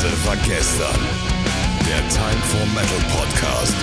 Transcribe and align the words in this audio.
Leise 0.00 0.26
war 0.26 0.36
gestern. 0.36 1.00
Der 1.84 2.08
Time 2.08 2.40
for 2.44 2.64
Metal 2.66 3.00
Podcast. 3.10 3.74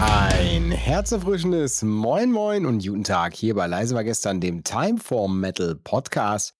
Ein 0.00 0.72
herzerfrischendes 0.72 1.82
Moin 1.82 2.32
Moin 2.32 2.66
und 2.66 2.84
guten 2.84 3.04
Tag 3.04 3.34
hier 3.34 3.54
bei 3.54 3.68
Leise 3.68 3.94
war 3.94 4.02
gestern, 4.02 4.40
dem 4.40 4.64
Time 4.64 4.98
for 4.98 5.28
Metal 5.28 5.76
Podcast. 5.76 6.56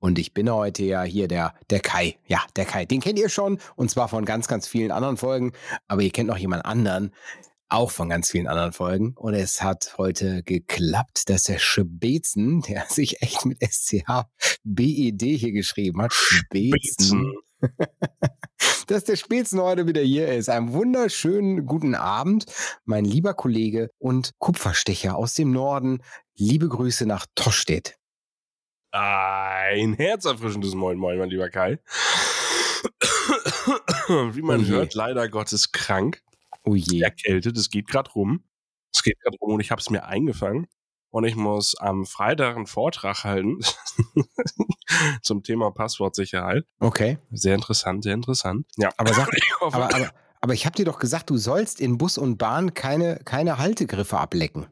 Und 0.00 0.18
ich 0.18 0.34
bin 0.34 0.52
heute 0.52 0.82
ja 0.82 1.04
hier 1.04 1.28
der, 1.28 1.54
der 1.70 1.78
Kai. 1.78 2.18
Ja, 2.26 2.40
der 2.56 2.64
Kai. 2.64 2.84
Den 2.84 3.00
kennt 3.00 3.20
ihr 3.20 3.28
schon 3.28 3.60
und 3.76 3.92
zwar 3.92 4.08
von 4.08 4.24
ganz, 4.24 4.48
ganz 4.48 4.66
vielen 4.66 4.90
anderen 4.90 5.18
Folgen. 5.18 5.52
Aber 5.86 6.02
ihr 6.02 6.10
kennt 6.10 6.28
noch 6.28 6.38
jemand 6.38 6.64
anderen, 6.64 7.12
auch 7.68 7.92
von 7.92 8.08
ganz 8.08 8.28
vielen 8.28 8.48
anderen 8.48 8.72
Folgen. 8.72 9.14
Und 9.14 9.34
es 9.34 9.62
hat 9.62 9.94
heute 9.98 10.42
geklappt, 10.42 11.28
dass 11.28 11.44
der 11.44 11.58
Spezen, 11.58 12.62
der 12.62 12.86
sich 12.88 13.22
echt 13.22 13.46
mit 13.46 13.62
S-C-H-B-E-D 13.62 15.36
hier 15.36 15.52
geschrieben 15.52 16.02
hat, 16.02 16.12
Spezen, 16.12 17.36
dass 18.86 19.04
der 19.04 19.16
Spezen 19.16 19.60
heute 19.60 19.86
wieder 19.86 20.02
hier 20.02 20.28
ist. 20.28 20.48
Einen 20.48 20.72
wunderschönen 20.72 21.66
guten 21.66 21.94
Abend, 21.94 22.46
mein 22.84 23.04
lieber 23.04 23.34
Kollege 23.34 23.90
und 23.98 24.32
Kupferstecher 24.38 25.16
aus 25.16 25.34
dem 25.34 25.50
Norden. 25.50 26.02
Liebe 26.34 26.68
Grüße 26.68 27.06
nach 27.06 27.26
Tostedt. 27.34 27.96
Ein 28.90 29.94
herzerfrischendes 29.94 30.74
Moin 30.74 30.98
Moin, 30.98 31.18
mein 31.18 31.30
lieber 31.30 31.48
Kai. 31.48 31.78
Wie 34.08 34.42
man 34.42 34.64
Oh 34.64 34.68
hört, 34.68 34.94
leider 34.94 35.28
Gottes 35.28 35.72
krank. 35.72 36.20
Oh 36.64 36.74
je. 36.74 37.00
Erkältet, 37.00 37.56
es 37.56 37.70
geht 37.70 37.88
gerade 37.88 38.10
rum. 38.10 38.44
Es 38.92 39.02
geht 39.02 39.18
gerade 39.20 39.36
rum 39.40 39.54
und 39.54 39.60
ich 39.60 39.70
habe 39.70 39.80
es 39.80 39.88
mir 39.88 40.04
eingefangen. 40.04 40.66
Und 41.12 41.24
ich 41.24 41.36
muss 41.36 41.76
am 41.76 42.06
Freitag 42.06 42.56
einen 42.56 42.66
Vortrag 42.66 43.22
halten 43.24 43.58
zum 45.22 45.42
Thema 45.42 45.70
Passwortsicherheit. 45.70 46.64
Okay. 46.80 47.18
Sehr 47.30 47.54
interessant, 47.54 48.02
sehr 48.02 48.14
interessant. 48.14 48.66
Ja, 48.78 48.90
Aber 48.96 49.12
sag, 49.12 49.28
aber, 49.60 49.94
aber, 49.94 50.10
aber 50.40 50.54
ich 50.54 50.64
habe 50.64 50.74
dir 50.74 50.86
doch 50.86 50.98
gesagt, 50.98 51.28
du 51.30 51.36
sollst 51.36 51.80
in 51.80 51.98
Bus 51.98 52.16
und 52.18 52.38
Bahn 52.38 52.72
keine, 52.74 53.20
keine 53.24 53.58
Haltegriffe 53.58 54.18
ablecken. 54.18 54.66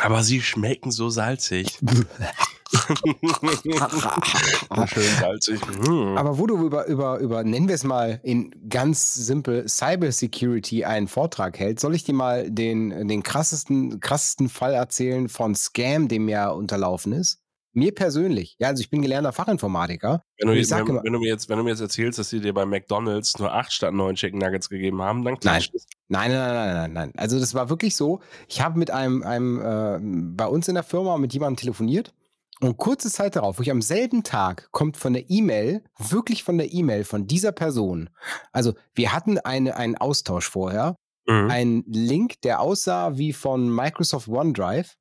aber 0.00 0.22
sie 0.22 0.42
schmecken 0.42 0.90
so 0.90 1.08
salzig. 1.08 1.78
Schön 4.86 5.04
salzig. 5.20 5.60
Mm. 5.88 6.16
Aber 6.16 6.38
wo 6.38 6.46
du 6.46 6.64
über, 6.64 6.86
über, 6.86 7.18
über, 7.18 7.44
nennen 7.44 7.68
wir 7.68 7.74
es 7.74 7.84
mal 7.84 8.20
in 8.22 8.50
ganz 8.68 9.14
simpel 9.14 9.68
Cybersecurity 9.68 10.84
einen 10.84 11.08
Vortrag 11.08 11.58
hältst, 11.58 11.82
soll 11.82 11.94
ich 11.94 12.04
dir 12.04 12.14
mal 12.14 12.50
den, 12.50 13.08
den 13.08 13.22
krassesten, 13.22 14.00
krassesten 14.00 14.48
Fall 14.48 14.74
erzählen 14.74 15.28
von 15.28 15.54
Scam, 15.54 16.08
dem 16.08 16.24
mir 16.24 16.52
unterlaufen 16.54 17.12
ist? 17.12 17.40
Mir 17.72 17.94
persönlich. 17.94 18.56
Ja, 18.58 18.68
also 18.68 18.80
ich 18.80 18.88
bin 18.88 19.02
gelernter 19.02 19.32
Fachinformatiker. 19.32 20.22
Wenn 20.38 20.48
du, 20.48 20.54
jetzt, 20.54 20.70
wenn, 20.70 20.86
immer- 20.86 21.04
wenn, 21.04 21.12
du 21.12 21.18
mir 21.18 21.28
jetzt, 21.28 21.50
wenn 21.50 21.58
du 21.58 21.64
mir 21.64 21.70
jetzt 21.70 21.80
erzählst, 21.80 22.18
dass 22.18 22.30
sie 22.30 22.40
dir 22.40 22.54
bei 22.54 22.64
McDonalds 22.64 23.38
nur 23.38 23.52
acht 23.52 23.70
statt 23.70 23.92
neun 23.92 24.14
Chicken 24.14 24.38
Nuggets 24.38 24.70
gegeben 24.70 25.02
haben, 25.02 25.24
dann 25.24 25.38
klatscht 25.38 25.74
es. 25.74 25.84
Nein, 26.08 26.30
nein, 26.32 26.40
nein, 26.40 26.54
nein, 26.54 26.74
nein, 26.74 26.92
nein. 26.92 27.12
Also 27.18 27.38
das 27.38 27.52
war 27.52 27.68
wirklich 27.68 27.94
so. 27.94 28.20
Ich 28.48 28.62
habe 28.62 28.78
mit 28.78 28.90
einem, 28.90 29.22
einem 29.22 29.60
äh, 29.60 29.98
bei 30.34 30.46
uns 30.46 30.68
in 30.68 30.74
der 30.74 30.84
Firma 30.84 31.18
mit 31.18 31.34
jemandem 31.34 31.56
telefoniert 31.58 32.14
und 32.60 32.76
kurze 32.76 33.10
Zeit 33.10 33.36
darauf, 33.36 33.58
wo 33.58 33.62
ich 33.62 33.70
am 33.70 33.82
selben 33.82 34.22
Tag 34.22 34.68
kommt 34.72 34.96
von 34.96 35.12
der 35.12 35.28
E-Mail, 35.30 35.84
wirklich 35.98 36.42
von 36.42 36.56
der 36.58 36.72
E-Mail 36.72 37.04
von 37.04 37.26
dieser 37.26 37.52
Person. 37.52 38.08
Also 38.52 38.74
wir 38.94 39.12
hatten 39.12 39.38
eine, 39.38 39.76
einen 39.76 39.96
Austausch 39.96 40.48
vorher, 40.48 40.96
Mhm. 41.28 41.50
ein 41.50 41.84
Link, 41.88 42.40
der 42.42 42.60
aussah 42.60 43.18
wie 43.18 43.32
von 43.32 43.68
Microsoft 43.68 44.28
OneDrive. 44.28 44.94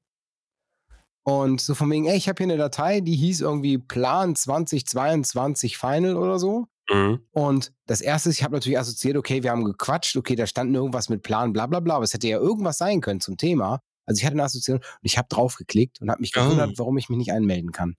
Und 1.23 1.61
so 1.61 1.73
von 1.75 1.89
wegen, 1.91 2.05
ey, 2.05 2.17
ich 2.17 2.27
habe 2.29 2.37
hier 2.43 2.51
eine 2.51 2.57
Datei, 2.57 2.99
die 3.01 3.15
hieß 3.15 3.41
irgendwie 3.41 3.77
Plan 3.77 4.35
2022 4.35 5.77
Final 5.77 6.15
oder 6.17 6.39
so. 6.39 6.65
Mhm. 6.89 7.19
Und 7.31 7.73
das 7.87 8.01
erste, 8.01 8.29
ist, 8.29 8.37
ich 8.37 8.43
habe 8.43 8.53
natürlich 8.55 8.77
assoziiert, 8.77 9.17
okay, 9.17 9.41
wir 9.43 9.51
haben 9.51 9.65
gequatscht, 9.65 10.15
okay, 10.17 10.35
da 10.35 10.45
stand 10.45 10.75
irgendwas 10.75 11.09
mit 11.09 11.23
Plan, 11.23 11.51
bla 11.53 11.65
bla 11.67 11.79
bla, 11.79 11.95
aber 11.95 12.03
es 12.03 12.13
hätte 12.13 12.27
ja 12.27 12.37
irgendwas 12.37 12.77
sein 12.77 13.01
können 13.01 13.21
zum 13.21 13.37
Thema. 13.37 13.79
Also 14.05 14.19
ich 14.19 14.25
hatte 14.25 14.33
eine 14.35 14.43
Assoziation 14.43 14.79
und 14.79 14.99
ich 15.01 15.17
habe 15.17 15.27
draufgeklickt 15.29 16.01
und 16.01 16.09
habe 16.11 16.21
mich 16.21 16.31
gewundert, 16.31 16.71
Oh. 16.73 16.77
warum 16.77 16.97
ich 16.97 17.09
mich 17.09 17.17
nicht 17.17 17.31
einmelden 17.31 17.71
kann. 17.71 17.95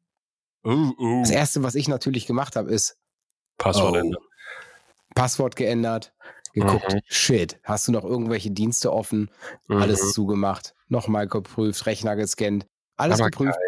Uh, 0.64 0.92
uh. 0.98 1.20
Das 1.22 1.30
erste, 1.30 1.62
was 1.62 1.74
ich 1.74 1.88
natürlich 1.88 2.26
gemacht 2.26 2.56
habe, 2.56 2.70
ist 2.70 2.96
Passwort 3.58 3.94
Oh. 3.94 3.98
ändern. 3.98 4.22
Passwort 5.14 5.56
geändert, 5.56 6.12
geguckt, 6.52 6.92
Mhm. 6.92 7.00
shit, 7.06 7.58
hast 7.64 7.88
du 7.88 7.92
noch 7.92 8.04
irgendwelche 8.04 8.50
Dienste 8.50 8.92
offen, 8.92 9.30
alles 9.68 10.02
Mhm. 10.02 10.10
zugemacht, 10.10 10.74
nochmal 10.88 11.26
geprüft, 11.26 11.86
Rechner 11.86 12.16
gescannt, 12.16 12.66
alles 12.96 13.20
Aber 13.20 13.30
geprüft. 13.30 13.58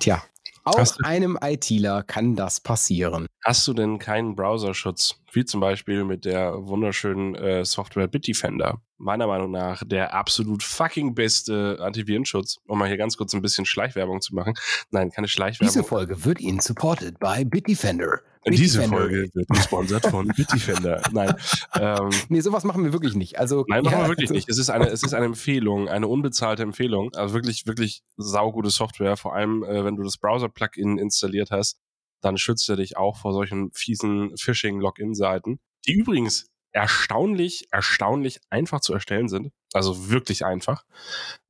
Tja, 0.00 0.22
auch 0.64 0.96
einem 1.04 1.38
ITler 1.42 2.02
kann 2.04 2.36
das 2.36 2.60
passieren. 2.60 3.26
Hast 3.44 3.66
du 3.68 3.74
denn 3.74 3.98
keinen 3.98 4.34
Browserschutz? 4.34 5.16
Wie 5.32 5.44
zum 5.44 5.60
Beispiel 5.60 6.04
mit 6.04 6.24
der 6.24 6.66
wunderschönen 6.66 7.34
äh, 7.34 7.64
Software 7.66 8.08
Bitdefender. 8.08 8.80
Meiner 8.96 9.26
Meinung 9.26 9.50
nach 9.50 9.82
der 9.84 10.14
absolut 10.14 10.62
fucking 10.62 11.14
beste 11.14 11.78
Antivirenschutz. 11.80 12.58
Um 12.66 12.78
mal 12.78 12.88
hier 12.88 12.96
ganz 12.96 13.16
kurz 13.16 13.34
ein 13.34 13.42
bisschen 13.42 13.66
Schleichwerbung 13.66 14.20
zu 14.20 14.34
machen. 14.34 14.54
Nein, 14.90 15.10
keine 15.10 15.28
Schleichwerbung. 15.28 15.72
Diese 15.72 15.84
Folge 15.84 16.24
wird 16.24 16.40
Ihnen 16.40 16.60
supported 16.60 17.18
by 17.18 17.44
Bitdefender. 17.44 18.20
Diese 18.46 18.78
Bitdefender. 18.78 18.96
Folge 18.98 19.30
wird 19.32 19.48
gesponsert 19.48 20.06
von 20.06 20.28
Bitdefender. 20.36 21.02
Nein, 21.12 21.34
ähm, 21.78 22.10
Nee, 22.28 22.40
sowas 22.40 22.64
machen 22.64 22.84
wir 22.84 22.92
wirklich 22.92 23.14
nicht. 23.14 23.38
Also, 23.38 23.64
Nein, 23.68 23.82
machen 23.82 23.98
ja, 23.98 24.04
wir 24.04 24.08
wirklich 24.08 24.30
also, 24.30 24.34
nicht. 24.34 24.48
Es 24.48 24.58
ist 24.58 24.70
eine, 24.70 24.88
es 24.88 25.02
ist 25.02 25.14
eine 25.14 25.26
Empfehlung, 25.26 25.88
eine 25.88 26.06
unbezahlte 26.06 26.62
Empfehlung. 26.62 27.12
Also 27.14 27.34
wirklich, 27.34 27.66
wirklich 27.66 28.02
saugute 28.16 28.70
Software. 28.70 29.16
Vor 29.16 29.34
allem, 29.34 29.64
äh, 29.64 29.84
wenn 29.84 29.96
du 29.96 30.02
das 30.02 30.18
Browser-Plugin 30.18 30.98
installiert 30.98 31.50
hast, 31.50 31.78
dann 32.20 32.38
schützt 32.38 32.68
er 32.68 32.76
dich 32.76 32.96
auch 32.96 33.16
vor 33.16 33.32
solchen 33.32 33.70
fiesen 33.72 34.36
Phishing-Login-Seiten, 34.36 35.58
die 35.86 35.92
übrigens 35.92 36.46
erstaunlich, 36.74 37.68
erstaunlich 37.70 38.40
einfach 38.50 38.80
zu 38.80 38.92
erstellen 38.92 39.28
sind. 39.28 39.52
Also 39.72 40.10
wirklich 40.10 40.44
einfach. 40.44 40.84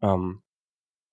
Ähm, 0.03 0.43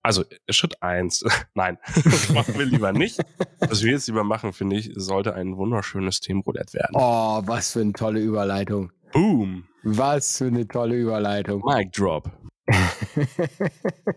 also 0.02 0.24
Schritt 0.50 0.82
eins, 0.82 1.24
nein, 1.54 1.78
das 2.04 2.28
machen 2.30 2.58
wir 2.58 2.66
lieber 2.66 2.92
nicht. 2.92 3.20
Was 3.60 3.82
wir 3.82 3.92
jetzt 3.92 4.06
lieber 4.06 4.24
machen, 4.24 4.52
finde 4.52 4.76
ich, 4.76 4.90
sollte 4.94 5.34
ein 5.34 5.56
wunderschönes 5.56 6.20
Themenroulette 6.20 6.74
werden. 6.74 6.92
Oh, 6.94 7.42
was 7.44 7.72
für 7.72 7.80
eine 7.80 7.92
tolle 7.92 8.20
Überleitung. 8.20 8.92
Boom, 9.12 9.64
Was 9.82 10.38
für 10.38 10.46
eine 10.46 10.66
tolle 10.66 10.96
Überleitung. 10.96 11.62
Mic 11.64 11.90
Drop. 11.92 12.30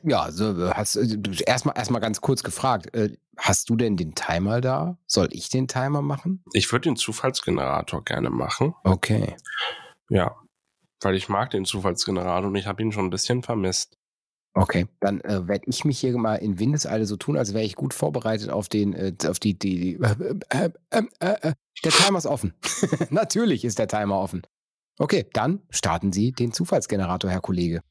ja, 0.04 0.32
so, 0.32 0.70
hast 0.74 0.96
äh, 0.96 1.18
erstmal 1.46 1.76
erstmal 1.78 2.00
ganz 2.00 2.22
kurz 2.22 2.44
gefragt. 2.44 2.94
Äh, 2.96 3.18
hast 3.38 3.70
du 3.70 3.76
denn 3.76 3.98
den 3.98 4.16
Timer 4.16 4.62
da? 4.62 4.98
Soll 5.08 5.28
ich 5.32 5.50
den 5.50 5.68
Timer 5.68 6.02
machen? 6.02 6.44
Ich 6.54 6.72
würde 6.72 6.90
den 6.90 6.96
Zufallsgenerator 6.96 8.04
gerne 8.06 8.30
machen. 8.30 8.76
Okay. 8.84 9.36
Ja, 10.10 10.36
weil 11.02 11.16
ich 11.16 11.30
mag 11.30 11.50
den 11.52 11.66
Zufallsgenerator 11.66 12.50
und 12.50 12.56
ich 12.56 12.68
habe 12.68 12.82
ihn 12.82 12.92
schon 12.92 13.06
ein 13.06 13.12
bisschen 13.12 13.44
vermisst. 13.44 13.98
Okay, 14.58 14.88
dann 15.02 15.20
äh, 15.22 15.48
werde 15.50 15.66
ich 15.68 15.84
mich 15.84 16.00
hier 16.00 16.18
mal 16.18 16.36
in 16.36 16.60
Windeseile 16.60 17.06
so 17.06 17.18
tun, 17.18 17.38
als 17.38 17.54
wäre 17.54 17.66
ich 17.66 17.76
gut 17.76 17.94
vorbereitet 17.94 18.50
auf 18.50 18.70
den, 18.70 18.94
äh, 18.94 19.14
auf 19.28 19.38
die, 19.38 19.60
die, 19.60 19.80
die 19.80 19.94
äh, 20.02 20.40
äh, 20.50 20.70
äh, 20.92 21.04
äh, 21.20 21.54
der 21.84 21.92
Timer 21.92 22.18
ist 22.18 22.26
offen. 22.26 22.54
Natürlich 23.10 23.66
ist 23.66 23.80
der 23.80 23.90
Timer 23.90 24.18
offen. 24.18 24.44
Okay, 24.98 25.26
dann 25.34 25.62
starten 25.70 26.14
Sie 26.14 26.32
den 26.32 26.54
Zufallsgenerator, 26.54 27.30
Herr 27.30 27.42
Kollege. 27.42 27.82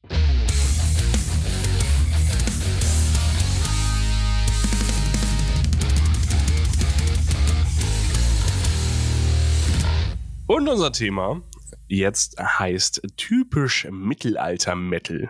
Und 10.47 10.67
unser 10.67 10.91
Thema 10.91 11.41
jetzt 11.87 12.39
heißt 12.39 13.01
typisch 13.17 13.87
Mittelalter-Metal. 13.89 15.29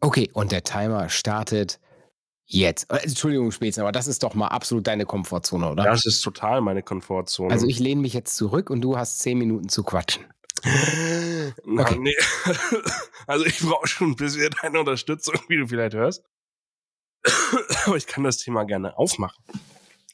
Okay, 0.00 0.30
und 0.32 0.52
der 0.52 0.62
Timer 0.62 1.08
startet 1.08 1.80
jetzt. 2.44 2.90
Äh, 2.90 2.98
Entschuldigung, 2.98 3.50
Spätzen, 3.50 3.80
aber 3.80 3.92
das 3.92 4.06
ist 4.06 4.22
doch 4.22 4.34
mal 4.34 4.48
absolut 4.48 4.86
deine 4.86 5.06
Komfortzone, 5.06 5.70
oder? 5.70 5.84
Das 5.84 6.06
ist 6.06 6.20
total 6.20 6.60
meine 6.60 6.82
Komfortzone. 6.82 7.52
Also 7.52 7.66
ich 7.66 7.78
lehne 7.78 8.00
mich 8.00 8.12
jetzt 8.12 8.36
zurück 8.36 8.70
und 8.70 8.80
du 8.80 8.96
hast 8.96 9.20
zehn 9.20 9.38
Minuten 9.38 9.68
zu 9.68 9.82
quatschen. 9.82 10.24
Okay. 11.64 11.98
nee. 11.98 12.16
Also 13.28 13.44
ich 13.44 13.60
brauche 13.60 13.86
schon 13.86 14.10
ein 14.10 14.16
bisschen 14.16 14.50
deine 14.62 14.80
Unterstützung, 14.80 15.34
wie 15.48 15.56
du 15.56 15.66
vielleicht 15.66 15.94
hörst. 15.94 16.24
Aber 17.86 17.96
ich 17.96 18.06
kann 18.06 18.24
das 18.24 18.38
Thema 18.38 18.64
gerne 18.64 18.96
aufmachen. 18.96 19.44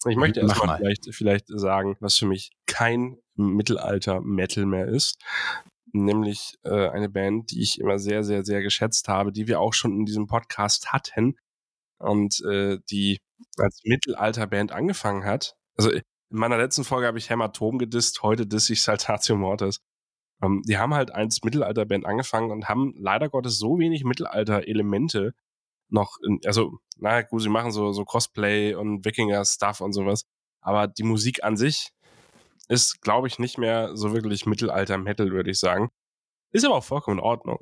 Ich 0.08 0.16
möchte 0.16 0.40
erstmal 0.40 0.66
mal. 0.66 0.76
vielleicht, 0.78 1.14
vielleicht 1.14 1.46
sagen, 1.48 1.96
was 2.00 2.16
für 2.16 2.26
mich 2.26 2.52
kein 2.66 3.18
Mittelalter-Metal 3.36 4.66
mehr 4.66 4.88
ist. 4.88 5.18
Nämlich 5.92 6.58
äh, 6.64 6.88
eine 6.88 7.08
Band, 7.08 7.50
die 7.50 7.62
ich 7.62 7.78
immer 7.78 7.98
sehr, 7.98 8.24
sehr, 8.24 8.44
sehr 8.44 8.62
geschätzt 8.62 9.08
habe, 9.08 9.32
die 9.32 9.46
wir 9.46 9.60
auch 9.60 9.74
schon 9.74 9.92
in 9.92 10.06
diesem 10.06 10.26
Podcast 10.26 10.92
hatten 10.92 11.36
und 11.98 12.40
äh, 12.44 12.78
die 12.90 13.18
als 13.58 13.80
Mittelalter-Band 13.84 14.72
angefangen 14.72 15.24
hat. 15.24 15.54
Also 15.76 15.90
in 15.90 16.02
meiner 16.30 16.56
letzten 16.56 16.84
Folge 16.84 17.06
habe 17.06 17.18
ich 17.18 17.30
Hämatom 17.30 17.78
gedisst, 17.78 18.22
heute 18.22 18.46
disse 18.46 18.72
ich 18.72 18.82
Saltatio 18.82 19.36
Mortis. 19.36 19.80
Ähm, 20.42 20.62
die 20.66 20.78
haben 20.78 20.94
halt 20.94 21.14
als 21.14 21.42
Mittelalter-Band 21.44 22.06
angefangen 22.06 22.50
und 22.50 22.68
haben 22.68 22.94
leider 22.96 23.28
Gottes 23.28 23.58
so 23.58 23.78
wenig 23.78 24.04
Mittelalter-Elemente 24.04 25.34
noch, 25.90 26.16
in, 26.26 26.40
also, 26.46 26.78
naja, 26.96 27.22
gut, 27.22 27.42
sie 27.42 27.50
machen 27.50 27.70
so, 27.70 27.92
so 27.92 28.04
Cosplay 28.04 28.74
und 28.74 29.04
Wikinger-Stuff 29.04 29.80
und 29.82 29.92
sowas, 29.92 30.24
aber 30.60 30.88
die 30.88 31.02
Musik 31.02 31.44
an 31.44 31.56
sich 31.56 31.90
ist, 32.72 33.02
glaube 33.02 33.28
ich, 33.28 33.38
nicht 33.38 33.58
mehr 33.58 33.94
so 33.96 34.14
wirklich 34.14 34.46
Mittelalter-Metal, 34.46 35.30
würde 35.30 35.50
ich 35.50 35.58
sagen. 35.58 35.90
Ist 36.52 36.64
aber 36.64 36.76
auch 36.76 36.84
vollkommen 36.84 37.18
in 37.18 37.24
Ordnung. 37.24 37.58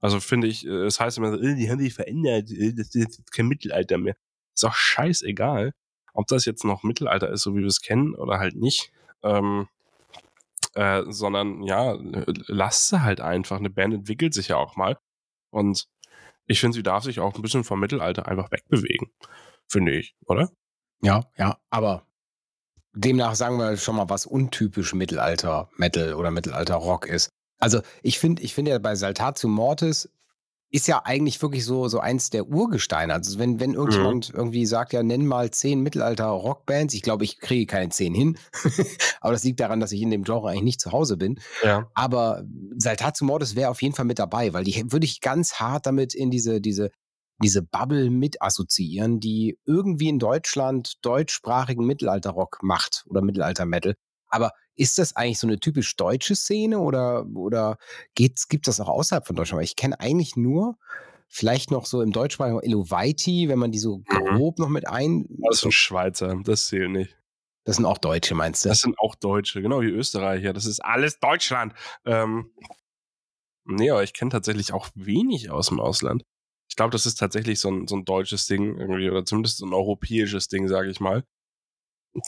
Also 0.00 0.20
finde 0.20 0.46
ich, 0.46 0.64
äh, 0.64 0.84
es 0.84 1.00
heißt 1.00 1.18
immer 1.18 1.32
so, 1.32 1.38
äh, 1.38 1.56
die 1.56 1.68
haben 1.68 1.80
sich 1.80 1.92
verändert, 1.92 2.50
äh, 2.52 2.72
das 2.72 2.94
ist 2.94 3.32
kein 3.32 3.48
Mittelalter 3.48 3.98
mehr. 3.98 4.14
Ist 4.54 4.64
auch 4.64 4.74
scheißegal, 4.74 5.72
ob 6.12 6.28
das 6.28 6.44
jetzt 6.44 6.64
noch 6.64 6.84
Mittelalter 6.84 7.30
ist, 7.30 7.42
so 7.42 7.56
wie 7.56 7.60
wir 7.60 7.66
es 7.66 7.80
kennen, 7.80 8.14
oder 8.14 8.38
halt 8.38 8.54
nicht. 8.54 8.92
Ähm, 9.22 9.66
äh, 10.74 11.02
sondern 11.08 11.62
ja, 11.64 11.96
lasst 12.46 12.90
sie 12.90 13.02
halt 13.02 13.20
einfach. 13.20 13.58
Eine 13.58 13.70
Band 13.70 13.94
entwickelt 13.94 14.34
sich 14.34 14.48
ja 14.48 14.56
auch 14.56 14.76
mal. 14.76 14.98
Und 15.50 15.88
ich 16.46 16.60
finde, 16.60 16.76
sie 16.76 16.82
darf 16.84 17.02
sich 17.04 17.18
auch 17.18 17.34
ein 17.34 17.42
bisschen 17.42 17.64
vom 17.64 17.80
Mittelalter 17.80 18.28
einfach 18.28 18.52
wegbewegen. 18.52 19.10
Finde 19.68 19.92
ich, 19.92 20.14
oder? 20.26 20.50
Ja, 21.02 21.24
ja, 21.36 21.58
aber 21.70 22.06
demnach 22.94 23.34
sagen 23.34 23.58
wir 23.58 23.76
schon 23.76 23.96
mal, 23.96 24.08
was 24.08 24.26
untypisch 24.26 24.94
Mittelalter-Metal 24.94 26.14
oder 26.14 26.30
Mittelalter-Rock 26.30 27.06
ist. 27.06 27.28
Also 27.58 27.80
ich 28.02 28.18
finde, 28.18 28.42
ich 28.42 28.54
finde 28.54 28.72
ja 28.72 28.78
bei 28.78 28.94
Saltatio 28.94 29.48
Mortis 29.48 30.08
ist 30.70 30.88
ja 30.88 31.02
eigentlich 31.04 31.40
wirklich 31.40 31.64
so, 31.64 31.86
so 31.86 32.00
eins 32.00 32.30
der 32.30 32.48
Urgesteine. 32.48 33.14
Also 33.14 33.38
wenn, 33.38 33.60
wenn 33.60 33.74
irgendjemand 33.74 34.32
mhm. 34.32 34.38
irgendwie 34.38 34.66
sagt, 34.66 34.92
ja, 34.92 35.04
nenn 35.04 35.24
mal 35.24 35.52
zehn 35.52 35.80
Mittelalter-Rockbands, 35.82 36.94
ich 36.94 37.02
glaube, 37.02 37.22
ich 37.22 37.38
kriege 37.38 37.66
keine 37.66 37.90
zehn 37.90 38.12
hin. 38.12 38.36
Aber 39.20 39.32
das 39.32 39.44
liegt 39.44 39.60
daran, 39.60 39.78
dass 39.78 39.92
ich 39.92 40.02
in 40.02 40.10
dem 40.10 40.24
Genre 40.24 40.48
eigentlich 40.48 40.64
nicht 40.64 40.80
zu 40.80 40.90
Hause 40.90 41.16
bin. 41.16 41.38
Ja. 41.62 41.88
Aber 41.94 42.42
Saltatio 42.76 43.24
Mortis 43.24 43.54
wäre 43.54 43.70
auf 43.70 43.82
jeden 43.82 43.94
Fall 43.94 44.04
mit 44.04 44.18
dabei, 44.18 44.52
weil 44.52 44.64
die 44.64 44.90
würde 44.90 45.06
ich 45.06 45.20
ganz 45.20 45.54
hart 45.54 45.86
damit 45.86 46.12
in 46.12 46.32
diese, 46.32 46.60
diese, 46.60 46.90
diese 47.42 47.62
Bubble 47.62 48.10
mit 48.10 48.40
assoziieren, 48.40 49.20
die 49.20 49.58
irgendwie 49.66 50.08
in 50.08 50.18
Deutschland 50.18 50.94
deutschsprachigen 51.02 51.84
Mittelalter-Rock 51.84 52.60
macht 52.62 53.04
oder 53.08 53.22
Mittelalter-Metal. 53.22 53.96
Aber 54.28 54.52
ist 54.76 54.98
das 54.98 55.14
eigentlich 55.14 55.38
so 55.38 55.46
eine 55.46 55.60
typisch 55.60 55.96
deutsche 55.96 56.34
Szene 56.34 56.78
oder, 56.78 57.26
oder 57.34 57.76
gibt 58.14 58.38
es 58.38 58.48
das 58.62 58.80
auch 58.80 58.88
außerhalb 58.88 59.26
von 59.26 59.36
Deutschland? 59.36 59.58
Weil 59.58 59.64
ich 59.64 59.76
kenne 59.76 60.00
eigentlich 60.00 60.36
nur 60.36 60.76
vielleicht 61.28 61.70
noch 61.70 61.86
so 61.86 62.02
im 62.02 62.12
deutschsprachigen 62.12 62.60
Elovaiti, 62.60 63.48
wenn 63.48 63.58
man 63.58 63.72
die 63.72 63.78
so 63.78 63.98
mhm. 63.98 64.36
grob 64.36 64.58
noch 64.58 64.68
mit 64.68 64.88
ein. 64.88 65.26
Das 65.50 65.60
sind 65.60 65.74
Schweizer, 65.74 66.36
das 66.44 66.68
zählt 66.68 66.90
nicht. 66.90 67.16
Das 67.64 67.76
sind 67.76 67.86
auch 67.86 67.98
Deutsche, 67.98 68.34
meinst 68.34 68.64
du? 68.64 68.68
Das 68.68 68.80
sind 68.80 68.98
auch 68.98 69.14
Deutsche, 69.14 69.62
genau 69.62 69.80
wie 69.80 69.88
Österreicher. 69.88 70.52
Das 70.52 70.66
ist 70.66 70.84
alles 70.84 71.18
Deutschland. 71.18 71.72
Ähm, 72.04 72.52
nee, 73.64 73.90
aber 73.90 74.02
ich 74.02 74.12
kenne 74.12 74.30
tatsächlich 74.30 74.72
auch 74.72 74.90
wenig 74.94 75.50
aus 75.50 75.68
dem 75.68 75.80
Ausland. 75.80 76.24
Ich 76.68 76.76
glaube, 76.76 76.90
das 76.90 77.06
ist 77.06 77.16
tatsächlich 77.16 77.60
so 77.60 77.70
ein, 77.70 77.86
so 77.86 77.96
ein 77.96 78.04
deutsches 78.04 78.46
Ding 78.46 78.78
irgendwie 78.78 79.10
oder 79.10 79.24
zumindest 79.24 79.58
so 79.58 79.66
ein 79.66 79.74
europäisches 79.74 80.48
Ding, 80.48 80.68
sage 80.68 80.90
ich 80.90 81.00
mal 81.00 81.24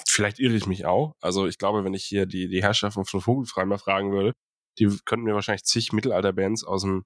vielleicht 0.07 0.39
irre 0.39 0.55
ich 0.55 0.67
mich 0.67 0.87
auch. 0.87 1.15
Also 1.21 1.47
ich 1.47 1.59
glaube, 1.59 1.85
wenn 1.85 1.95
ich 1.95 2.05
hier 2.05 2.27
die, 2.27 2.49
die 2.49 2.63
Herrschaften 2.63 3.05
von 3.05 3.21
Vogelfrei 3.21 3.65
mal 3.65 3.79
fragen 3.79 4.13
würde, 4.13 4.33
die 4.79 4.89
könnten 5.05 5.25
mir 5.25 5.35
wahrscheinlich 5.35 5.65
zig 5.65 5.93
Mittelalter-Bands 5.93 6.65
aus 6.65 6.83
dem, 6.83 7.05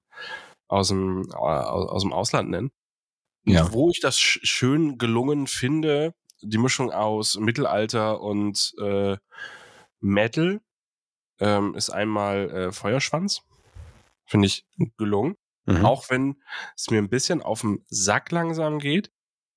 aus 0.67 0.89
dem, 0.89 1.29
äh, 1.31 1.35
aus 1.35 2.01
dem 2.01 2.13
Ausland 2.13 2.49
nennen. 2.49 2.71
Ja. 3.45 3.71
Wo 3.71 3.89
ich 3.89 3.99
das 3.99 4.19
sch 4.19 4.39
schön 4.43 4.97
gelungen 4.97 5.47
finde, 5.47 6.13
die 6.41 6.57
Mischung 6.57 6.91
aus 6.91 7.37
Mittelalter 7.37 8.21
und 8.21 8.73
äh, 8.79 9.17
Metal 9.99 10.61
ähm, 11.39 11.75
ist 11.75 11.89
einmal 11.89 12.49
äh, 12.49 12.71
Feuerschwanz. 12.71 13.41
Finde 14.25 14.47
ich 14.47 14.65
gelungen. 14.97 15.35
Mhm. 15.65 15.85
Auch 15.85 16.09
wenn 16.09 16.41
es 16.75 16.89
mir 16.89 16.97
ein 16.97 17.09
bisschen 17.09 17.41
auf 17.41 17.61
den 17.61 17.85
Sack 17.87 18.31
langsam 18.31 18.79
geht 18.79 19.11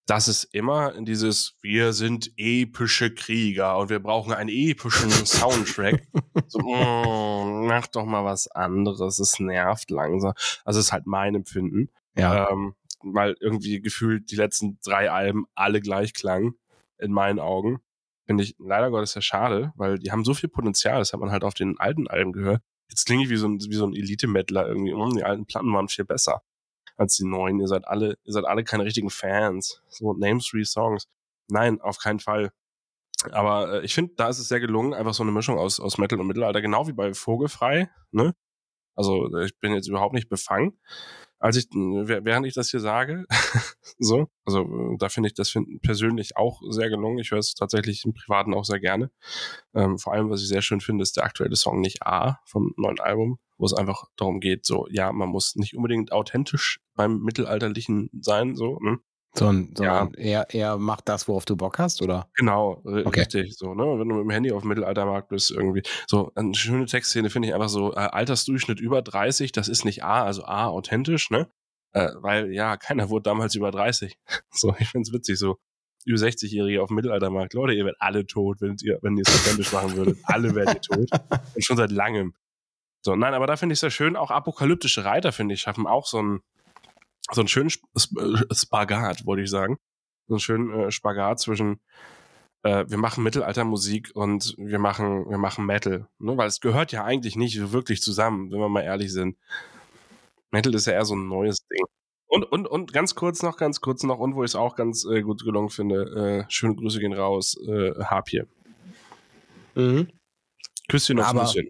dass 0.06 0.28
es 0.28 0.44
immer 0.44 0.94
in 0.94 1.04
dieses, 1.04 1.56
wir 1.62 1.92
sind 1.92 2.32
epische 2.36 3.14
Krieger 3.14 3.78
und 3.78 3.88
wir 3.88 4.00
brauchen 4.00 4.34
einen 4.34 4.50
epischen 4.50 5.10
Soundtrack. 5.10 6.06
so, 6.46 6.58
mm, 6.60 7.66
mach 7.66 7.86
doch 7.86 8.04
mal 8.04 8.24
was 8.24 8.48
anderes, 8.48 9.18
es 9.18 9.40
nervt 9.40 9.90
langsam. 9.90 10.34
Also 10.64 10.80
es 10.80 10.86
ist 10.86 10.92
halt 10.92 11.06
mein 11.06 11.34
Empfinden. 11.34 11.88
Ja. 12.16 12.50
Ähm, 12.50 12.74
weil 13.02 13.36
irgendwie 13.40 13.80
gefühlt 13.80 14.30
die 14.30 14.36
letzten 14.36 14.78
drei 14.82 15.10
Alben 15.10 15.46
alle 15.54 15.80
gleich 15.80 16.14
klangen, 16.14 16.54
in 16.98 17.12
meinen 17.12 17.38
Augen. 17.38 17.80
Finde 18.26 18.44
ich 18.44 18.56
leider 18.58 18.90
Gottes 18.90 19.12
sehr 19.12 19.22
schade, 19.22 19.72
weil 19.76 19.98
die 19.98 20.10
haben 20.10 20.24
so 20.24 20.32
viel 20.32 20.48
Potenzial, 20.48 20.98
das 20.98 21.12
hat 21.12 21.20
man 21.20 21.30
halt 21.30 21.44
auf 21.44 21.52
den 21.52 21.78
alten 21.78 22.08
Alben 22.08 22.32
gehört. 22.32 22.62
Jetzt 22.88 23.06
klinge 23.06 23.24
ich 23.24 23.30
wie 23.30 23.36
so 23.36 23.48
ein, 23.48 23.60
wie 23.60 23.74
so 23.74 23.86
ein 23.86 23.94
Elite-Mettler 23.94 24.66
irgendwie. 24.68 24.94
Mm, 24.94 25.16
die 25.16 25.24
alten 25.24 25.46
Platten 25.46 25.72
waren 25.72 25.88
viel 25.88 26.04
besser 26.04 26.42
als 26.96 27.16
die 27.16 27.26
neuen. 27.26 27.60
Ihr 27.60 27.68
seid 27.68 27.86
alle, 27.86 28.18
ihr 28.24 28.32
seid 28.32 28.44
alle 28.44 28.64
keine 28.64 28.84
richtigen 28.84 29.10
Fans. 29.10 29.82
So, 29.88 30.12
name 30.14 30.40
three 30.40 30.64
songs. 30.64 31.08
Nein, 31.48 31.80
auf 31.80 31.98
keinen 31.98 32.20
Fall. 32.20 32.50
Aber 33.32 33.82
äh, 33.82 33.84
ich 33.84 33.94
finde, 33.94 34.14
da 34.16 34.28
ist 34.28 34.38
es 34.38 34.48
sehr 34.48 34.60
gelungen, 34.60 34.94
einfach 34.94 35.14
so 35.14 35.22
eine 35.22 35.32
Mischung 35.32 35.58
aus, 35.58 35.80
aus 35.80 35.98
Metal 35.98 36.20
und 36.20 36.26
Mittelalter, 36.26 36.60
genau 36.62 36.86
wie 36.88 36.92
bei 36.92 37.14
Vogelfrei, 37.14 37.90
ne? 38.10 38.34
Also 38.96 39.36
ich 39.38 39.58
bin 39.58 39.72
jetzt 39.74 39.88
überhaupt 39.88 40.14
nicht 40.14 40.28
befangen, 40.28 40.78
als 41.44 41.56
ich, 41.56 41.68
während 41.72 42.46
ich 42.46 42.54
das 42.54 42.70
hier 42.70 42.80
sage. 42.80 43.26
so, 43.98 44.28
also 44.46 44.96
da 44.98 45.10
finde 45.10 45.26
ich 45.28 45.34
das 45.34 45.50
find, 45.50 45.82
persönlich 45.82 46.38
auch 46.38 46.62
sehr 46.70 46.88
gelungen. 46.88 47.18
Ich 47.18 47.32
höre 47.32 47.38
es 47.38 47.54
tatsächlich 47.54 48.02
im 48.06 48.14
Privaten 48.14 48.54
auch 48.54 48.64
sehr 48.64 48.80
gerne. 48.80 49.10
Ähm, 49.74 49.98
vor 49.98 50.14
allem, 50.14 50.30
was 50.30 50.40
ich 50.40 50.48
sehr 50.48 50.62
schön 50.62 50.80
finde, 50.80 51.02
ist 51.02 51.18
der 51.18 51.24
aktuelle 51.24 51.54
Song 51.54 51.82
Nicht 51.82 52.02
A 52.02 52.40
vom 52.46 52.72
neuen 52.78 52.98
Album 52.98 53.38
wo 53.56 53.66
es 53.66 53.72
einfach 53.72 54.06
darum 54.16 54.40
geht, 54.40 54.66
so, 54.66 54.88
ja, 54.90 55.12
man 55.12 55.28
muss 55.28 55.54
nicht 55.54 55.76
unbedingt 55.76 56.10
authentisch 56.10 56.80
beim 56.96 57.20
Mittelalterlichen 57.20 58.10
sein, 58.20 58.56
so, 58.56 58.78
ne? 58.80 58.98
Sondern, 59.36 59.74
sondern 59.74 60.12
ja. 60.16 60.42
er, 60.42 60.54
er 60.54 60.78
macht 60.78 61.08
das, 61.08 61.26
worauf 61.26 61.44
du 61.44 61.56
Bock 61.56 61.78
hast, 61.78 62.00
oder? 62.02 62.28
Genau, 62.34 62.80
okay. 62.84 63.20
richtig. 63.20 63.56
So, 63.56 63.74
ne? 63.74 63.82
Wenn 63.82 64.08
du 64.08 64.14
mit 64.14 64.24
dem 64.24 64.30
Handy 64.30 64.52
auf 64.52 64.62
dem 64.62 64.68
Mittelaltermarkt 64.68 65.28
bist, 65.28 65.50
irgendwie. 65.50 65.82
So, 66.06 66.30
eine 66.36 66.54
schöne 66.54 66.86
Textszene 66.86 67.30
finde 67.30 67.48
ich 67.48 67.54
einfach 67.54 67.68
so, 67.68 67.92
äh, 67.92 67.96
Altersdurchschnitt 67.96 68.78
über 68.78 69.02
30, 69.02 69.50
das 69.50 69.66
ist 69.66 69.84
nicht 69.84 70.04
A, 70.04 70.22
also 70.22 70.44
A, 70.44 70.66
authentisch, 70.66 71.30
ne? 71.30 71.48
Äh, 71.92 72.10
weil, 72.20 72.52
ja, 72.52 72.76
keiner 72.76 73.08
wurde 73.08 73.24
damals 73.24 73.56
über 73.56 73.72
30. 73.72 74.16
so, 74.50 74.74
ich 74.78 74.88
finde 74.88 75.08
es 75.08 75.12
witzig, 75.12 75.38
so. 75.38 75.58
Über 76.04 76.18
60-Jährige 76.18 76.82
auf 76.82 76.88
dem 76.88 76.96
Mittelaltermarkt. 76.96 77.54
Leute, 77.54 77.72
ihr 77.72 77.84
werdet 77.84 78.00
alle 78.00 78.26
tot, 78.26 78.60
wenn 78.60 78.76
ihr, 78.82 78.98
wenn 79.02 79.16
ihr 79.16 79.24
es 79.26 79.34
authentisch 79.34 79.72
machen 79.72 79.96
würdet. 79.96 80.18
Alle 80.24 80.54
werdet 80.54 80.74
ihr 80.74 80.96
tot. 80.96 81.08
Und 81.54 81.64
schon 81.64 81.76
seit 81.76 81.90
langem. 81.90 82.34
So, 83.00 83.16
nein, 83.16 83.34
aber 83.34 83.46
da 83.46 83.56
finde 83.56 83.72
ich 83.72 83.76
es 83.76 83.80
sehr 83.80 83.90
schön. 83.90 84.14
Auch 84.14 84.30
apokalyptische 84.30 85.04
Reiter, 85.04 85.32
finde 85.32 85.54
ich, 85.54 85.60
schaffen 85.60 85.86
auch 85.86 86.06
so 86.06 86.18
einen, 86.18 86.40
so 87.30 87.40
einen 87.40 87.48
schönen 87.48 87.70
äh, 87.70 88.54
Spagat, 88.54 89.26
wollte 89.26 89.42
ich 89.42 89.50
sagen. 89.50 89.78
So 90.26 90.34
einen 90.34 90.40
schönen 90.40 90.80
äh, 90.80 90.90
Spagat 90.90 91.40
zwischen, 91.40 91.80
äh, 92.62 92.84
wir 92.88 92.98
machen 92.98 93.24
Mittelaltermusik 93.24 94.10
und 94.14 94.54
wir 94.58 94.78
machen, 94.78 95.28
wir 95.28 95.38
machen 95.38 95.66
Metal. 95.66 96.06
Ne? 96.18 96.36
Weil 96.36 96.48
es 96.48 96.60
gehört 96.60 96.92
ja 96.92 97.04
eigentlich 97.04 97.36
nicht 97.36 97.72
wirklich 97.72 98.02
zusammen, 98.02 98.50
wenn 98.50 98.58
wir 98.58 98.68
mal 98.68 98.82
ehrlich 98.82 99.12
sind. 99.12 99.36
Metal 100.50 100.74
ist 100.74 100.86
ja 100.86 100.94
eher 100.94 101.04
so 101.04 101.14
ein 101.14 101.28
neues 101.28 101.66
Ding. 101.66 101.84
Und, 102.26 102.44
und, 102.44 102.66
und 102.66 102.92
ganz 102.92 103.14
kurz 103.14 103.42
noch, 103.42 103.56
ganz 103.56 103.80
kurz 103.80 104.02
noch, 104.02 104.18
und 104.18 104.34
wo 104.34 104.42
ich 104.42 104.50
es 104.50 104.56
auch 104.56 104.76
ganz 104.76 105.04
äh, 105.04 105.22
gut 105.22 105.44
gelungen 105.44 105.70
finde, 105.70 106.46
äh, 106.46 106.50
schöne 106.50 106.74
Grüße 106.74 106.98
gehen 106.98 107.12
raus, 107.12 107.56
äh, 107.68 107.92
Harpie. 108.02 108.42
Mhm. 109.74 110.08
Küsschen 110.88 111.20
aufs 111.20 111.32
Nüsschen. 111.32 111.68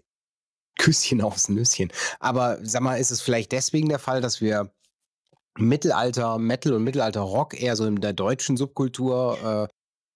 Küsschen 0.77 1.21
aufs 1.21 1.49
Nüsschen. 1.49 1.91
Aber 2.19 2.57
sag 2.63 2.81
mal, 2.81 2.95
ist 2.95 3.11
es 3.11 3.21
vielleicht 3.21 3.51
deswegen 3.51 3.89
der 3.89 3.99
Fall, 3.99 4.21
dass 4.21 4.41
wir 4.41 4.71
Mittelalter 5.57 6.37
Metal 6.37 6.73
und 6.73 6.83
Mittelalter 6.83 7.21
Rock 7.21 7.59
eher 7.59 7.75
so 7.75 7.85
in 7.85 8.01
der 8.01 8.13
deutschen 8.13 8.57
Subkultur 8.57 9.69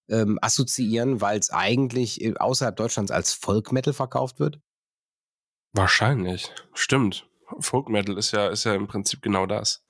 äh, 0.10 0.14
ähm, 0.14 0.40
assoziieren, 0.42 1.22
weil 1.22 1.40
es 1.40 1.52
eigentlich 1.52 2.22
äh, 2.22 2.34
außerhalb 2.36 2.76
Deutschlands 2.76 3.12
als 3.12 3.34
Folk 3.34 3.72
Metal 3.72 3.94
verkauft 3.94 4.40
wird? 4.40 4.60
Wahrscheinlich. 5.74 6.52
Stimmt. 6.74 7.28
Folk 7.60 7.90
Metal 7.90 8.18
ist 8.18 8.32
ja, 8.32 8.48
ist 8.48 8.64
ja 8.64 8.76
im 8.76 8.88
Prinzip 8.88 9.22
genau 9.22 9.46
das. 9.46 9.84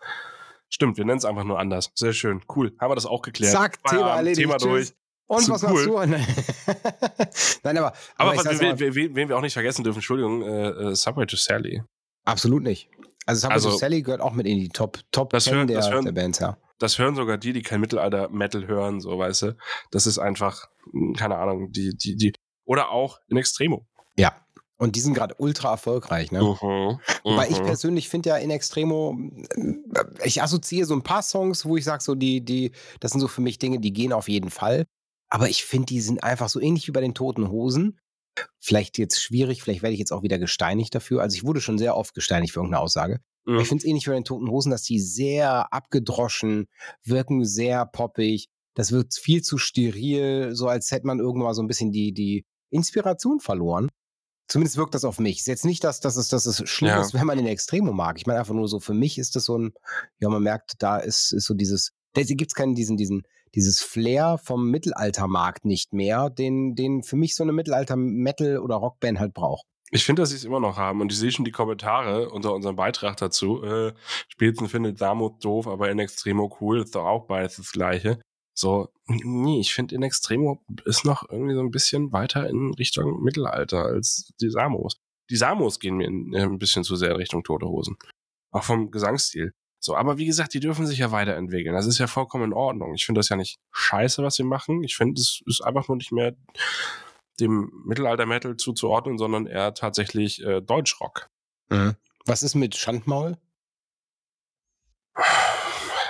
Stimmt, 0.70 0.98
wir 0.98 1.06
nennen 1.06 1.18
es 1.18 1.26
einfach 1.26 1.44
nur 1.44 1.60
anders. 1.60 1.92
Sehr 1.96 2.14
schön. 2.14 2.44
Cool. 2.56 2.76
Haben 2.80 2.92
wir 2.92 2.96
das 2.96 3.06
auch 3.06 3.22
geklärt. 3.22 3.52
Zack, 3.52 3.84
Thema 3.84 4.16
erledigt. 4.16 4.42
Thema 4.42 4.58
durch. 4.58 4.94
Und 5.28 5.48
was 5.50 5.64
cool. 5.64 5.88
machst 5.88 6.10
du? 6.10 7.60
Nein, 7.64 7.78
aber. 7.78 7.94
Aber, 8.18 8.32
aber 8.32 8.46
was, 8.46 8.60
wen, 8.60 8.80
wen, 8.80 9.16
wen, 9.16 9.30
wir 9.30 9.38
auch 9.38 9.42
nicht 9.42 9.54
vergessen 9.54 9.84
dürfen, 9.84 9.98
Entschuldigung, 9.98 10.42
äh, 10.42 10.70
äh, 10.70 10.96
Subway 10.96 11.26
to 11.26 11.38
Sally. 11.38 11.84
Absolut 12.26 12.64
nicht. 12.64 12.90
Also 13.30 13.42
Subway 13.42 13.54
also, 13.54 13.78
Sally 13.78 14.02
gehört 14.02 14.22
auch 14.22 14.34
mit 14.34 14.48
in 14.48 14.58
die 14.58 14.70
Top, 14.70 14.98
Top 15.12 15.30
das 15.30 15.44
10 15.44 15.54
hören, 15.54 15.68
der, 15.68 15.88
hören, 15.88 16.04
der 16.04 16.14
Bands, 16.14 16.40
ja. 16.40 16.58
Das 16.80 16.98
hören 16.98 17.16
sogar 17.16 17.38
die, 17.38 17.54
die 17.54 17.62
kein 17.62 17.80
Mittelalter-Metal 17.80 18.66
hören, 18.66 19.02
so, 19.02 19.20
weißt 19.20 19.44
du. 19.44 19.58
Das 19.92 20.08
ist 20.08 20.18
einfach, 20.18 20.66
hm, 20.92 21.14
keine 21.14 21.38
Ahnung, 21.38 21.72
die, 21.72 21.96
die, 21.96 22.16
die. 22.16 22.34
Oder 22.66 22.90
auch 22.90 23.20
in 23.28 23.38
Extremo. 23.38 23.86
Ja. 24.18 24.34
Und 24.78 24.96
die 24.96 25.00
sind 25.00 25.14
gerade 25.14 25.36
ultra 25.38 25.70
erfolgreich, 25.70 26.32
ne? 26.32 26.42
Mhm, 26.42 27.00
Weil 27.24 27.52
ich 27.52 27.60
mhm. 27.60 27.66
persönlich 27.66 28.10
finde 28.10 28.30
ja 28.30 28.38
in 28.38 28.50
Extremo, 28.50 29.16
äh, 29.56 30.04
ich 30.24 30.42
assoziiere 30.42 30.88
so 30.88 30.96
ein 30.96 31.04
paar 31.04 31.22
Songs, 31.22 31.66
wo 31.66 31.78
ich 31.78 31.84
sage, 31.84 32.02
so 32.02 32.16
die, 32.16 32.42
die, 32.44 32.72
das 33.00 33.12
sind 33.12 33.22
so 33.22 33.28
für 33.28 33.42
mich 33.42 33.60
Dinge, 33.60 33.80
die 33.80 33.94
gehen 33.94 34.12
auf 34.12 34.28
jeden 34.28 34.50
Fall. 34.50 34.88
Aber 35.30 35.50
ich 35.50 35.64
finde, 35.64 35.86
die 35.86 36.02
sind 36.02 36.24
einfach 36.24 36.50
so 36.50 36.60
ähnlich 36.60 36.88
wie 36.88 36.94
bei 36.94 37.02
den 37.02 37.14
Toten 37.14 37.50
Hosen. 37.50 38.00
Vielleicht 38.60 38.98
jetzt 38.98 39.22
schwierig, 39.22 39.62
vielleicht 39.62 39.82
werde 39.82 39.94
ich 39.94 40.00
jetzt 40.00 40.12
auch 40.12 40.24
wieder 40.24 40.40
gesteinigt 40.40 40.94
dafür. 40.96 41.22
Also 41.22 41.36
ich 41.36 41.44
wurde 41.44 41.62
schon 41.62 41.78
sehr 41.78 41.96
oft 41.96 42.14
gesteinigt 42.14 42.54
für 42.54 42.60
irgendeine 42.60 42.82
Aussage. 42.82 43.20
Mhm. 43.46 43.60
Ich 43.60 43.68
finde 43.68 43.84
es 43.84 43.86
ähnlich 43.86 44.06
wie 44.06 44.12
bei 44.12 44.16
den 44.16 44.26
Toten 44.26 44.50
Hosen, 44.50 44.72
dass 44.72 44.84
die 44.84 45.00
sehr 45.00 45.74
abgedroschen 45.74 46.68
wirken, 47.04 47.46
sehr 47.46 47.86
poppig. 47.86 48.48
Das 48.76 48.92
wird 48.92 49.14
viel 49.16 49.42
zu 49.42 49.58
steril, 49.58 50.52
so 50.54 50.68
als 50.68 50.92
hätte 50.92 51.08
man 51.08 51.20
irgendwann 51.20 51.48
mal 51.48 51.54
so 51.54 51.62
ein 51.62 51.68
bisschen 51.68 51.92
die, 51.92 52.14
die, 52.14 52.46
Inspiration 52.72 53.40
verloren. 53.40 53.90
Zumindest 54.48 54.78
wirkt 54.78 54.96
das 54.96 55.06
auf 55.06 55.20
mich. 55.20 55.40
Ist 55.40 55.48
jetzt 55.48 55.66
nicht, 55.66 55.84
dass, 55.84 56.00
dass, 56.00 56.16
es, 56.16 56.28
dass 56.28 56.46
es 56.46 56.68
schlimm 56.68 56.90
Ja. 56.90 57.02
ist, 57.02 57.14
wenn 57.14 57.28
man 57.28 57.38
den 57.38 57.46
Extremo 57.46 57.94
mag. 57.94 58.18
Ich 58.18 58.26
meine 58.26 58.40
einfach 58.40 58.56
nur 58.56 58.68
so, 58.68 58.80
für 58.80 58.96
mich 58.96 59.18
ist 59.18 59.36
das 59.36 59.46
so 59.46 59.58
ein, 59.58 59.74
ja, 60.20 60.30
man 60.30 60.42
merkt, 60.42 60.74
da 60.80 60.98
ist, 60.98 61.32
ist 61.32 61.46
so 61.46 61.54
dieses, 61.54 61.92
da 62.14 62.24
gibt 62.24 62.52
es 62.52 62.56
keinen, 62.56 62.74
diesen, 62.74 62.98
diesen, 62.98 63.24
dieses 63.56 63.82
Flair 63.82 64.38
vom 64.44 64.70
Mittelaltermarkt 64.70 65.66
nicht 65.66 65.94
mehr, 65.94 66.30
den, 66.30 66.76
den 66.76 67.04
für 67.04 67.16
mich 67.16 67.36
so 67.36 67.44
eine 67.44 67.54
Mittelalter-Metal- 67.54 68.60
oder 68.60 68.76
Rockband 68.76 69.20
halt 69.20 69.34
braucht. 69.34 69.66
Ich 69.92 70.06
finde, 70.06 70.22
dass 70.22 70.30
sie 70.30 70.36
es 70.36 70.46
immer 70.46 70.60
noch 70.60 70.78
haben. 70.78 71.02
Und 71.02 71.12
ich 71.12 71.18
sehe 71.18 71.32
schon 71.32 71.46
die 71.46 71.52
Kommentare 71.52 72.30
unter 72.30 72.54
unserem 72.54 72.76
Beitrag 72.76 73.18
dazu. 73.18 73.64
Äh, 73.64 73.94
Spielzen 74.28 74.70
findet 74.70 75.02
Damut 75.02 75.44
doof, 75.44 75.68
aber 75.68 75.90
in 75.90 76.00
Extremo 76.00 76.56
cool. 76.62 76.82
Ist 76.82 76.96
doch 76.96 77.06
auch 77.06 77.26
beides 77.26 77.56
das 77.56 77.72
Gleiche. 77.72 78.20
So, 78.54 78.90
nee, 79.08 79.60
ich 79.60 79.74
finde 79.74 79.96
in 79.96 80.04
Extremo 80.04 80.62
ist 80.86 81.06
noch 81.06 81.24
irgendwie 81.30 81.56
so 81.56 81.62
ein 81.62 81.72
bisschen 81.72 82.12
weiter 82.12 82.48
in 82.50 82.74
Richtung 82.74 83.24
Mittelalter 83.24 83.86
als 83.86 84.32
die 84.42 84.50
Samos. 84.50 84.98
Die 85.30 85.38
Samos 85.38 85.80
gehen 85.80 85.96
mir 85.96 86.08
äh, 86.38 86.44
ein 86.44 86.60
bisschen 86.60 86.84
zu 86.84 86.96
sehr 86.96 87.12
in 87.12 87.18
Richtung 87.18 87.44
Tote 87.44 87.68
Hosen. 87.68 87.96
Auch 88.52 88.64
vom 88.64 88.92
Gesangsstil. 88.92 89.54
So, 89.82 89.96
aber 89.96 90.18
wie 90.18 90.26
gesagt, 90.26 90.54
die 90.54 90.60
dürfen 90.60 90.86
sich 90.86 91.00
ja 91.00 91.12
weiterentwickeln. 91.12 91.74
Das 91.74 91.86
ist 91.86 92.00
ja 92.00 92.08
vollkommen 92.08 92.46
in 92.46 92.54
Ordnung. 92.54 92.94
Ich 92.94 93.06
finde 93.06 93.20
das 93.20 93.30
ja 93.30 93.38
nicht 93.38 93.60
scheiße, 93.72 94.22
was 94.24 94.36
sie 94.36 94.44
machen. 94.44 94.84
Ich 94.84 94.96
finde, 94.98 95.20
es 95.20 95.42
ist 95.46 95.62
einfach 95.62 95.88
nur 95.88 95.98
nicht 95.98 96.12
mehr 96.12 96.36
dem 97.40 97.72
Mittelalter-Metal 97.86 98.58
zuzuordnen, 98.58 99.18
sondern 99.18 99.48
eher 99.48 99.74
tatsächlich 99.74 100.44
äh, 100.44 100.62
Deutschrock. 100.62 101.30
Was 102.26 102.44
ist 102.44 102.56
mit 102.56 102.76
Schandmaul? 102.76 103.38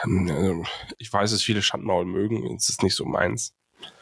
Ähm, 0.04 0.66
Ich 0.98 1.12
weiß, 1.12 1.32
dass 1.32 1.44
viele 1.44 1.62
Schandmaul 1.62 2.06
mögen. 2.06 2.56
Es 2.56 2.70
ist 2.70 2.82
nicht 2.82 2.96
so 2.96 3.06
meins. 3.06 3.54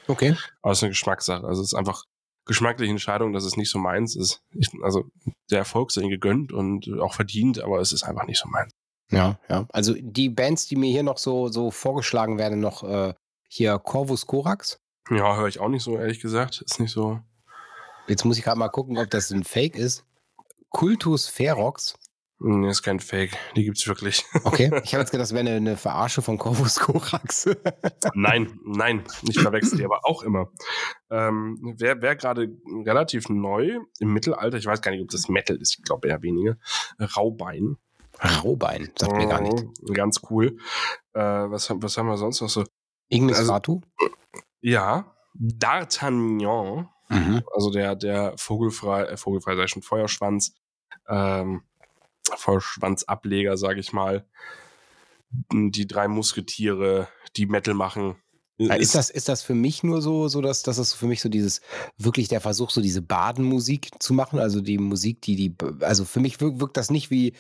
Okay. 0.08 0.36
Aber 0.62 0.72
es 0.72 0.80
ist 0.80 0.84
eine 0.84 0.92
Geschmackssache. 0.92 1.46
Also 1.46 1.62
es 1.62 1.70
ist 1.70 1.74
einfach 1.74 2.06
geschmackliche 2.46 2.92
Entscheidung, 2.92 3.34
dass 3.34 3.44
es 3.44 3.58
nicht 3.58 3.70
so 3.70 3.80
meins 3.80 4.16
ist. 4.16 4.42
Ich, 4.52 4.70
also 4.82 5.10
der 5.52 5.60
Erfolg 5.60 5.90
ist 5.90 5.98
ihnen 5.98 6.10
gegönnt 6.10 6.54
und 6.54 6.88
auch 7.02 7.14
verdient, 7.14 7.60
aber 7.60 7.82
es 7.82 7.92
ist 7.92 8.04
einfach 8.04 8.26
nicht 8.26 8.40
so 8.40 8.48
meins. 8.48 8.72
Ja, 9.10 9.40
ja. 9.50 9.66
Also 9.72 9.96
die 9.98 10.30
Bands, 10.30 10.68
die 10.68 10.76
mir 10.76 10.92
hier 10.92 11.04
noch 11.04 11.18
so, 11.18 11.48
so 11.48 11.72
vorgeschlagen 11.72 12.38
werden, 12.38 12.60
noch 12.60 12.84
äh, 12.84 13.14
hier 13.48 13.80
Corvus 13.80 14.26
Corax. 14.26 14.80
Ja, 15.10 15.38
höre 15.38 15.48
ich 15.48 15.60
auch 15.60 15.70
nicht 15.70 15.84
so, 15.84 15.98
ehrlich 15.98 16.20
gesagt. 16.20 16.62
Ist 16.62 16.80
nicht 16.80 16.92
so. 16.92 17.20
Jetzt 18.08 18.26
muss 18.26 18.38
ich 18.38 18.44
gerade 18.44 18.60
mal 18.60 18.70
gucken, 18.70 18.98
ob 18.98 19.10
das 19.10 19.32
ein 19.32 19.44
Fake 19.44 19.76
ist. 19.76 20.06
Cultus 20.70 21.28
Ferox. 21.28 21.96
Nee, 22.40 22.70
ist 22.70 22.84
kein 22.84 23.00
Fake. 23.00 23.32
Die 23.56 23.64
gibt's 23.64 23.88
wirklich. 23.88 24.24
Okay. 24.44 24.66
Ich 24.84 24.94
habe 24.94 25.02
jetzt 25.02 25.12
gedacht, 25.12 25.24
das 25.24 25.34
wäre 25.34 25.42
eine, 25.42 25.56
eine 25.56 25.78
Verarsche 25.78 26.22
von 26.22 26.38
Corvus 26.38 26.80
Corax. 26.80 27.50
nein, 28.14 28.60
nein, 28.64 29.04
nicht 29.24 29.40
verwechselt, 29.40 29.84
aber 29.84 30.02
auch 30.06 30.22
immer. 30.22 30.52
Ähm, 31.10 31.76
wer 31.80 32.02
wer 32.02 32.16
gerade 32.16 32.50
relativ 32.86 33.30
neu 33.30 33.80
im 34.00 34.14
Mittelalter, 34.14 34.58
ich 34.58 34.66
weiß 34.66 34.82
gar 34.82 34.92
nicht, 34.92 35.02
ob 35.02 35.10
das 35.10 35.30
Metal 35.30 35.58
ist, 35.58 35.78
ich 35.80 35.84
glaube 35.84 36.08
eher 36.08 36.22
weniger, 36.22 36.58
Raubein. 37.16 37.78
Raubein, 38.22 38.92
sagt 38.98 39.14
mir 39.14 39.28
gar 39.28 39.42
nicht. 39.42 39.64
Mhm, 39.82 39.94
Ganz 39.94 40.22
cool. 40.30 40.58
Äh, 41.14 41.20
was, 41.22 41.70
haben- 41.70 41.82
was 41.84 41.98
haben 41.98 42.08
wir 42.08 42.18
sonst 42.18 42.42
noch 42.42 42.50
so? 42.50 42.64
Ignis 43.10 43.38
Also- 43.38 43.52
Fatu? 43.54 43.82
Ja, 44.62 45.16
D'Artagnan, 45.36 46.88
Mhm. 47.10 47.44
also 47.54 47.70
der, 47.70 47.96
der 47.96 48.34
Vogelfrei, 48.38 49.04
äh, 49.04 49.18
Vogelfrei 49.18 49.56
sei 49.56 49.68
schon 49.68 49.82
Feuerschwanz, 49.84 50.56
ähm, 51.08 51.64
Feuerschwanzableger, 52.36 53.56
sage 53.58 53.80
ich 53.80 53.94
mal. 53.94 54.26
Die 55.52 55.88
drei 55.88 56.08
Musketiere, 56.08 57.08
die 57.36 57.46
Metal 57.46 57.74
machen. 57.74 58.16
Ja, 58.60 58.74
Ist 58.74 58.96
das, 58.96 59.12
ist 59.12 59.30
das 59.30 59.44
für 59.44 59.54
mich 59.54 59.84
nur 59.84 60.02
so, 60.02 60.28
so 60.30 60.42
dass, 60.42 60.64
dass 60.64 60.80
es 60.80 60.94
für 60.94 61.06
mich 61.06 61.22
so 61.22 61.30
dieses, 61.30 61.62
wirklich 61.98 62.28
der 62.28 62.42
Versuch, 62.42 62.72
so 62.72 62.82
diese 62.82 63.04
Badenmusik 63.04 63.90
zu 64.02 64.16
machen? 64.16 64.40
Also 64.40 64.62
die 64.62 64.80
Musik, 64.80 65.22
die, 65.22 65.36
die, 65.36 65.56
also 65.82 66.06
für 66.06 66.20
mich 66.20 66.42
wirkt, 66.42 66.60
wirkt 66.60 66.78
das 66.78 66.90
nicht 66.90 67.12
wie, 67.12 67.34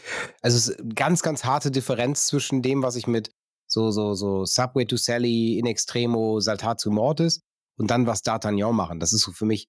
also 0.43 0.57
es 0.57 0.67
ist 0.67 0.95
ganz, 0.95 1.23
ganz 1.23 1.43
harte 1.43 1.71
Differenz 1.71 2.27
zwischen 2.27 2.61
dem, 2.61 2.83
was 2.83 2.95
ich 2.95 3.07
mit 3.07 3.31
so, 3.65 3.89
so, 3.89 4.13
so 4.13 4.45
Subway 4.45 4.85
to 4.85 4.95
Sally, 4.95 5.57
In 5.57 5.65
Extremo, 5.65 6.39
Saltatio 6.39 6.91
Mortis 6.91 7.41
und 7.77 7.89
dann 7.89 8.05
was 8.05 8.23
D'Artagnan 8.23 8.73
machen. 8.73 8.99
Das 8.99 9.11
ist 9.11 9.21
so 9.21 9.31
für 9.31 9.45
mich, 9.45 9.67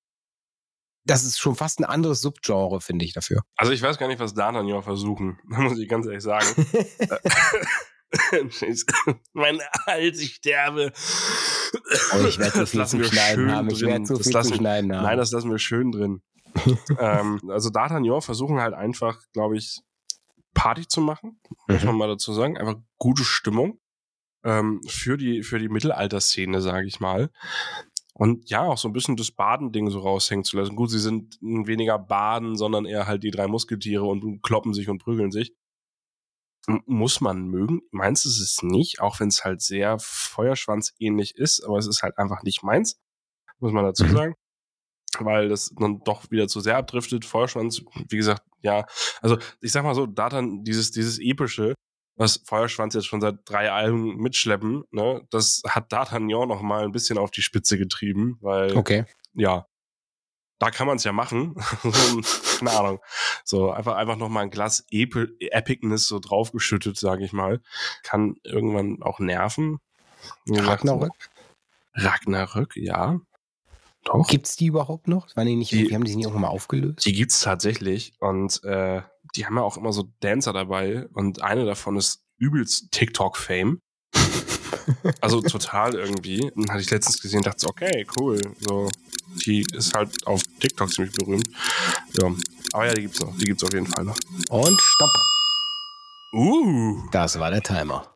das 1.06 1.24
ist 1.24 1.38
schon 1.38 1.56
fast 1.56 1.80
ein 1.80 1.84
anderes 1.86 2.20
Subgenre, 2.20 2.82
finde 2.82 3.06
ich 3.06 3.14
dafür. 3.14 3.40
Also 3.56 3.72
ich 3.72 3.80
weiß 3.80 3.96
gar 3.96 4.08
nicht, 4.08 4.20
was 4.20 4.36
D'Artagnan 4.36 4.82
versuchen, 4.82 5.38
muss 5.44 5.78
ich 5.78 5.88
ganz 5.88 6.04
ehrlich 6.04 6.22
sagen. 6.22 6.46
mein 9.32 9.58
als 9.86 10.20
ich 10.20 10.34
sterbe. 10.36 10.92
Oh, 12.14 12.24
ich 12.26 12.38
werde 12.38 12.58
Das 12.60 12.74
lassen 12.74 12.98
wir 13.00 13.06
Schneiden 13.06 13.44
schön 13.46 13.52
haben. 13.52 13.70
Ich 13.70 13.78
drin. 13.80 14.06
viel 14.06 14.32
lassen- 14.32 14.54
Schneiden 14.54 14.94
haben. 14.96 15.02
Nein, 15.04 15.18
das 15.18 15.30
lassen 15.32 15.50
wir 15.50 15.58
schön 15.58 15.92
drin. 15.92 16.22
ähm, 16.98 17.40
also 17.48 17.68
D'Artagnan 17.68 18.20
versuchen 18.22 18.58
halt 18.60 18.74
einfach, 18.74 19.20
glaube 19.32 19.56
ich, 19.58 19.80
Party 20.54 20.86
zu 20.88 21.00
machen, 21.00 21.40
muss 21.68 21.82
Mhm. 21.82 21.86
man 21.88 21.96
mal 21.96 22.08
dazu 22.08 22.32
sagen. 22.32 22.56
Einfach 22.56 22.76
gute 22.96 23.24
Stimmung 23.24 23.78
ähm, 24.44 24.80
für 24.88 25.16
die 25.18 25.42
für 25.42 25.58
die 25.58 25.68
Mittelalterszene, 25.68 26.60
sage 26.62 26.86
ich 26.86 27.00
mal. 27.00 27.30
Und 28.14 28.50
ja, 28.50 28.62
auch 28.62 28.78
so 28.78 28.88
ein 28.88 28.92
bisschen 28.92 29.16
das 29.16 29.30
Badending 29.30 29.90
so 29.90 30.00
raushängen 30.00 30.44
zu 30.44 30.56
lassen. 30.56 30.74
Gut, 30.74 30.90
sie 30.90 30.98
sind 30.98 31.38
weniger 31.40 31.98
Baden, 32.00 32.56
sondern 32.56 32.84
eher 32.86 33.06
halt 33.06 33.22
die 33.22 33.30
drei 33.30 33.46
Musketiere 33.46 34.04
und 34.04 34.42
kloppen 34.42 34.74
sich 34.74 34.88
und 34.88 34.98
prügeln 34.98 35.30
sich. 35.30 35.54
Muss 36.66 37.20
man 37.20 37.46
mögen. 37.46 37.80
Meins 37.92 38.26
ist 38.26 38.40
es 38.40 38.62
nicht, 38.62 39.00
auch 39.00 39.20
wenn 39.20 39.28
es 39.28 39.44
halt 39.44 39.62
sehr 39.62 39.98
Feuerschwanz-ähnlich 40.00 41.34
ist, 41.36 41.64
aber 41.64 41.78
es 41.78 41.86
ist 41.86 42.02
halt 42.02 42.18
einfach 42.18 42.42
nicht 42.42 42.62
meins, 42.62 42.98
muss 43.58 43.72
man 43.72 43.84
dazu 43.84 44.04
Mhm. 44.04 44.12
sagen. 44.12 44.34
Weil 45.18 45.48
das 45.48 45.72
dann 45.78 46.00
doch 46.04 46.30
wieder 46.30 46.48
zu 46.48 46.60
sehr 46.60 46.76
abdriftet. 46.76 47.24
Feuerschwanz, 47.24 47.82
wie 48.10 48.16
gesagt, 48.16 48.42
ja. 48.60 48.84
Also 49.22 49.38
ich 49.62 49.72
sag 49.72 49.82
mal 49.82 49.94
so, 49.94 50.06
da 50.06 50.28
dann 50.28 50.62
dieses, 50.64 50.90
dieses 50.90 51.18
epische, 51.18 51.74
was 52.16 52.42
Feuerschwanz 52.46 52.94
jetzt 52.94 53.06
schon 53.06 53.22
seit 53.22 53.36
drei 53.46 53.72
Alben 53.72 54.16
mitschleppen, 54.16 54.84
ne, 54.90 55.26
das 55.30 55.62
hat 55.66 55.90
D'Artagnan 55.92 56.46
noch 56.46 56.60
mal 56.60 56.84
ein 56.84 56.92
bisschen 56.92 57.16
auf 57.16 57.30
die 57.30 57.42
Spitze 57.42 57.78
getrieben, 57.78 58.36
weil 58.42 58.76
Okay. 58.76 59.06
ja, 59.32 59.66
da 60.58 60.70
kann 60.70 60.86
man 60.86 60.96
es 60.96 61.04
ja 61.04 61.12
machen. 61.12 61.54
Keine 62.58 62.70
Ahnung. 62.72 63.00
So, 63.44 63.70
einfach, 63.70 63.94
einfach 63.96 64.16
noch 64.16 64.28
mal 64.28 64.40
ein 64.40 64.50
Glas 64.50 64.84
Epi 64.90 65.26
Epicness 65.50 66.06
so 66.08 66.18
draufgeschüttet, 66.18 66.98
sage 66.98 67.24
ich 67.24 67.32
mal. 67.32 67.60
Kann 68.02 68.36
irgendwann 68.44 69.02
auch 69.02 69.18
nerven. 69.20 69.78
Ragnarök? 70.48 71.12
Ragnarök, 71.94 72.76
ja. 72.76 73.20
Doch. 74.04 74.26
Gibt's 74.28 74.56
die 74.56 74.66
überhaupt 74.66 75.08
noch? 75.08 75.34
Waren 75.36 75.46
die 75.46 75.56
nicht, 75.56 75.72
Die- 75.72 75.94
haben 75.94 76.04
die 76.04 76.14
nicht 76.16 76.24
irgendwann 76.24 76.42
mal 76.42 76.48
aufgelöst? 76.48 77.04
Die 77.04 77.12
gibt's 77.12 77.40
tatsächlich 77.40 78.14
und 78.20 78.62
äh, 78.64 79.02
die 79.34 79.44
haben 79.46 79.56
ja 79.56 79.62
auch 79.62 79.76
immer 79.76 79.92
so 79.92 80.10
Dancer 80.20 80.52
dabei 80.52 81.06
und 81.12 81.42
eine 81.42 81.64
davon 81.66 81.96
ist 81.96 82.22
übelst 82.38 82.90
TikTok-Fame. 82.92 83.80
Also 85.20 85.40
total 85.42 85.94
irgendwie. 85.94 86.50
Den 86.56 86.70
hatte 86.70 86.80
ich 86.80 86.90
letztens 86.90 87.20
gesehen 87.20 87.38
und 87.38 87.46
dachte, 87.46 87.60
so, 87.60 87.68
okay, 87.68 88.06
cool. 88.18 88.40
So, 88.60 88.88
die 89.46 89.64
ist 89.72 89.94
halt 89.94 90.26
auf 90.26 90.42
TikTok 90.60 90.90
ziemlich 90.92 91.14
berühmt. 91.14 91.48
Ja. 92.20 92.32
Aber 92.72 92.86
ja, 92.86 92.94
die 92.94 93.02
gibt's 93.02 93.20
noch. 93.20 93.36
Die 93.38 93.44
gibt's 93.46 93.64
auf 93.64 93.72
jeden 93.72 93.86
Fall 93.86 94.04
noch. 94.04 94.16
Und 94.50 94.80
stopp. 94.80 95.10
Uh, 96.34 97.08
Das 97.12 97.38
war 97.38 97.50
der 97.50 97.62
Timer. 97.62 98.14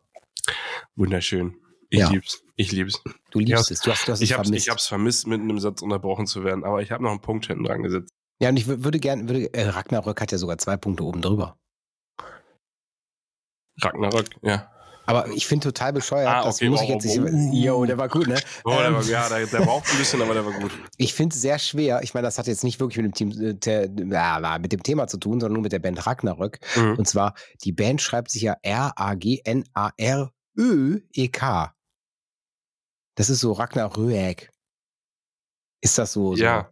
wunderschön. 0.96 1.56
Ich 1.88 2.00
Ja. 2.00 2.10
lieb's. 2.10 2.42
Ich 2.56 2.70
lieb's. 2.72 3.02
Du 3.30 3.38
liebst 3.38 3.70
Ja, 3.70 3.74
es. 3.74 3.80
Du 3.80 3.90
hast, 3.90 4.06
du 4.06 4.12
hast 4.12 4.18
es 4.20 4.22
Ich 4.22 4.32
hab's, 4.34 4.48
vermisst. 4.48 4.66
ich 4.66 4.70
hab's 4.70 4.86
vermisst, 4.86 5.26
mitten 5.26 5.48
im 5.50 5.58
Satz 5.58 5.80
unterbrochen 5.82 6.26
zu 6.26 6.44
werden, 6.44 6.64
aber 6.64 6.82
ich 6.82 6.90
habe 6.90 7.02
noch 7.02 7.10
einen 7.10 7.20
Punkt 7.20 7.46
hinten 7.46 7.64
dran 7.64 7.82
gesetzt. 7.82 8.10
ja, 8.40 8.48
und 8.50 8.56
ich 8.58 8.64
wür- 8.66 8.84
würde 8.84 8.98
gerne, 9.00 9.28
würde, 9.28 9.52
äh, 9.54 9.68
Ragnarök 9.68 10.20
hat 10.20 10.32
ja 10.32 10.38
sogar 10.38 10.58
zwei 10.58 10.76
Punkte 10.76 11.04
oben 11.04 11.22
drüber. 11.22 11.56
Ragnarök, 13.80 14.28
ja. 14.42 14.70
Aber 15.12 15.28
ich 15.32 15.46
finde 15.46 15.64
total 15.68 15.92
bescheuert, 15.92 16.28
Ah, 16.28 16.44
das 16.44 16.56
okay, 16.56 16.68
muss 16.70 16.82
ich 16.82 16.88
oh, 16.88 16.92
jetzt 16.92 17.04
nicht. 17.04 17.20
oh, 17.20 17.24
oh. 17.30 17.50
Jo, 17.52 17.84
der 17.84 17.98
war 17.98 18.08
gut, 18.08 18.26
ne? 18.26 18.40
Oh, 18.64 18.70
der 18.70 18.86
Ähm, 18.88 18.94
war, 18.94 19.02
ja, 19.04 19.28
der, 19.28 19.46
der 19.46 19.60
braucht 19.60 19.90
ein 19.90 19.98
bisschen, 19.98 20.20
aber 20.22 20.34
der 20.34 20.44
war 20.46 20.52
gut. 20.52 20.72
Ich 20.96 21.14
finde 21.14 21.34
es 21.34 21.40
sehr 21.42 21.58
schwer. 21.58 22.00
Ich 22.02 22.14
meine, 22.14 22.26
das 22.26 22.38
hat 22.38 22.46
jetzt 22.46 22.64
nicht 22.64 22.80
wirklich 22.80 22.98
mit 23.04 23.18
dem, 23.20 23.30
Team, 23.32 23.42
äh, 23.42 23.54
te, 23.54 23.90
ja, 24.10 24.58
mit 24.60 24.72
dem 24.72 24.82
Thema 24.82 25.06
zu 25.06 25.18
tun, 25.18 25.40
sondern 25.40 25.54
nur 25.54 25.62
mit 25.62 25.72
der 25.72 25.78
Band 25.80 26.06
Ragnarök. 26.06 26.58
Mhm. 26.76 26.96
Und 26.98 27.06
zwar, 27.08 27.34
die 27.64 27.72
Band 27.72 28.00
schreibt 28.02 28.30
sich 28.30 28.42
ja 28.42 28.56
R-A-G-N-A-R-Ö-E-K. 30.58 31.74
Das 33.14 33.28
ist 33.30 33.40
so 33.40 33.52
Ragnarök. 33.52 34.50
Ist 35.82 35.98
das 35.98 36.12
so, 36.12 36.34
so 36.36 36.42
Ja. 36.42 36.71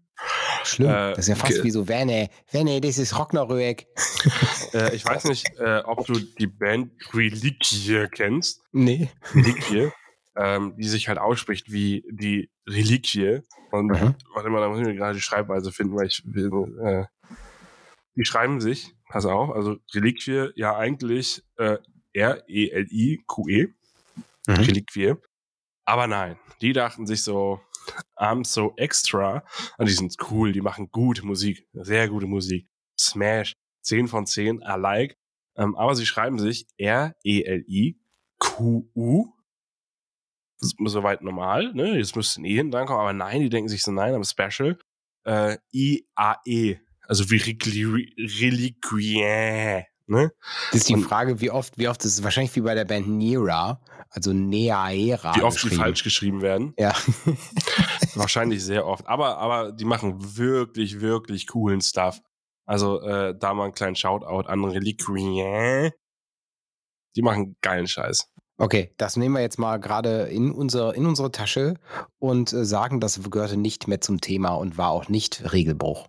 Schlimm? 0.65 0.89
Äh, 0.91 1.11
das 1.11 1.19
ist 1.21 1.29
ja 1.29 1.35
fast 1.35 1.63
wie 1.65 1.71
so, 1.71 1.85
Venne, 1.87 2.29
Venne, 2.47 2.81
das 2.81 2.99
ist 2.99 3.19
Ragnarök. 3.19 3.85
Äh, 4.73 4.95
ich 4.95 5.05
weiß 5.05 5.25
nicht, 5.25 5.47
äh, 5.59 5.81
ob 5.85 6.07
du 6.07 6.13
die 6.21 6.47
Band 6.47 6.93
Reliquie 7.13 8.07
kennst. 8.09 8.63
Nee. 8.71 9.11
Reliquie. 9.35 9.91
ähm, 10.37 10.75
die 10.79 10.87
sich 10.87 11.09
halt 11.09 11.19
ausspricht 11.19 11.73
wie 11.73 12.05
die 12.09 12.51
Reliquie. 12.69 13.41
Und 13.73 13.87
Mhm. 13.89 14.15
warte 14.33 14.49
mal, 14.49 14.61
da 14.61 14.69
muss 14.69 14.79
ich 14.79 14.87
mir 14.87 14.95
gerade 14.95 15.15
die 15.15 15.21
Schreibweise 15.21 15.73
finden, 15.73 15.97
weil 15.97 16.07
ich 16.07 16.23
will, 16.25 16.51
äh, 16.85 17.05
die 18.15 18.25
schreiben 18.25 18.61
sich, 18.61 18.95
pass 19.09 19.27
auf, 19.27 19.51
also 19.51 19.77
Reliquie, 19.93 20.51
ja 20.55 20.77
eigentlich 20.77 21.43
äh, 21.59 21.79
R-E-L-I-Q-E, 22.13 23.67
Mhm. 24.47 24.55
Reliquie. 24.55 25.15
Aber 25.85 26.07
nein, 26.07 26.39
die 26.61 26.73
dachten 26.73 27.07
sich 27.07 27.23
so, 27.25 27.61
I'm 28.17 28.45
So 28.45 28.75
Extra. 28.77 29.45
Und 29.79 29.89
die 29.89 29.93
sind 29.93 30.15
cool, 30.31 30.53
die 30.53 30.61
machen 30.61 30.91
gute 30.91 31.25
Musik, 31.25 31.67
sehr 31.73 32.09
gute 32.09 32.27
Musik. 32.27 32.69
Smash, 32.99 33.57
10 33.83 34.09
von 34.09 34.27
10, 34.27 34.61
I 34.61 34.77
like. 34.79 35.17
Ähm, 35.57 35.77
aber 35.77 35.95
sie 35.95 36.07
schreiben 36.07 36.39
sich 36.39 36.67
R-E-L-I-Q-U. 36.77 37.97
Soweit 40.59 41.23
normal, 41.23 41.73
ne? 41.73 41.97
Jetzt 41.97 42.17
müsste 42.17 42.43
ein 42.43 42.45
E 42.45 42.55
hinten 42.55 42.73
drankommen, 42.73 43.01
aber 43.01 43.15
nein, 43.15 43.41
die 43.41 43.49
denken 43.49 43.71
sich 43.71 43.83
so, 43.83 43.93
nein, 43.93 44.15
aber 44.15 44.25
Special. 44.25 44.79
Äh, 45.25 45.57
I-A-E. 45.73 46.79
Also 47.07 47.31
wie 47.31 47.37
Reliquien. 48.19 49.85
Ne? 50.07 50.33
Das 50.73 50.81
ist 50.81 50.89
die 50.89 50.97
Frage, 50.97 51.41
wie 51.41 51.51
oft, 51.51 51.79
wie 51.79 51.87
oft, 51.89 52.05
das 52.05 52.15
ist 52.15 52.25
wahrscheinlich 52.25 52.55
wie 52.57 52.63
bei 52.63 52.75
der 52.75 52.85
Band 52.85 53.07
Nera, 53.09 53.81
also 54.11 54.33
Neaera. 54.33 55.37
Wie 55.37 55.43
oft 55.43 55.63
die 55.63 55.71
falsch 55.71 56.03
geschrieben 56.03 56.43
werden. 56.43 56.75
Ja. 56.77 56.95
wahrscheinlich 58.15 58.65
sehr 58.65 58.87
oft. 58.87 59.07
Aber, 59.07 59.39
aber 59.39 59.73
die 59.73 59.85
machen 59.85 60.37
wirklich, 60.37 61.01
wirklich 61.01 61.47
coolen 61.47 61.81
Stuff. 61.81 62.21
Also 62.67 63.01
äh, 63.03 63.35
da 63.39 63.55
mal 63.55 63.65
einen 63.65 63.73
kleinen 63.73 63.97
Shoutout 63.97 64.49
an 64.49 64.65
Reliquien. 64.65 65.93
Die 67.17 67.23
machen 67.23 67.57
geilen 67.61 67.87
Scheiß. 67.87 68.29
Okay, 68.59 68.93
das 68.99 69.17
nehmen 69.17 69.35
wir 69.35 69.41
jetzt 69.41 69.59
mal 69.59 69.79
gerade 69.79 70.25
in, 70.25 70.53
unser, 70.53 70.95
in 70.95 71.07
unsere 71.07 71.33
Tasche 71.33 71.75
und 72.19 72.53
äh, 72.53 72.65
sagen, 72.65 73.01
das 73.01 73.21
gehörte 73.31 73.57
nicht 73.57 73.89
mehr 73.89 74.01
zum 74.01 74.21
Thema 74.21 74.51
und 74.51 74.77
war 74.77 74.91
auch 74.91 75.09
nicht 75.09 75.53
Regelbruch. 75.53 76.09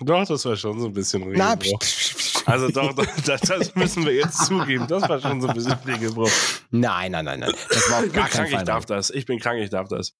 Doch, 0.00 0.26
das 0.26 0.44
war 0.44 0.56
schon 0.56 0.80
so 0.80 0.86
ein 0.86 0.92
bisschen 0.92 1.22
Regelbruch. 1.22 1.78
Na, 1.80 2.35
also 2.46 2.68
doch, 2.68 2.94
das, 3.26 3.40
das, 3.42 3.74
müssen 3.74 4.04
wir 4.04 4.14
jetzt 4.14 4.46
zugeben. 4.46 4.86
Das 4.88 5.08
war 5.08 5.20
schon 5.20 5.40
so 5.40 5.48
ein 5.48 5.54
bisschen 5.54 5.72
Regelbruch. 5.86 6.30
Nein, 6.70 7.12
nein, 7.12 7.24
nein, 7.24 7.40
nein. 7.40 7.52
Das 7.68 7.90
war 7.90 8.04
ich 8.04 8.12
bin 8.12 8.22
krank, 8.24 8.52
ich 8.52 8.62
darf 8.62 8.86
das. 8.86 9.10
Ich 9.10 9.26
bin 9.26 9.38
krank, 9.38 9.60
ich 9.60 9.70
darf 9.70 9.88
das. 9.88 10.14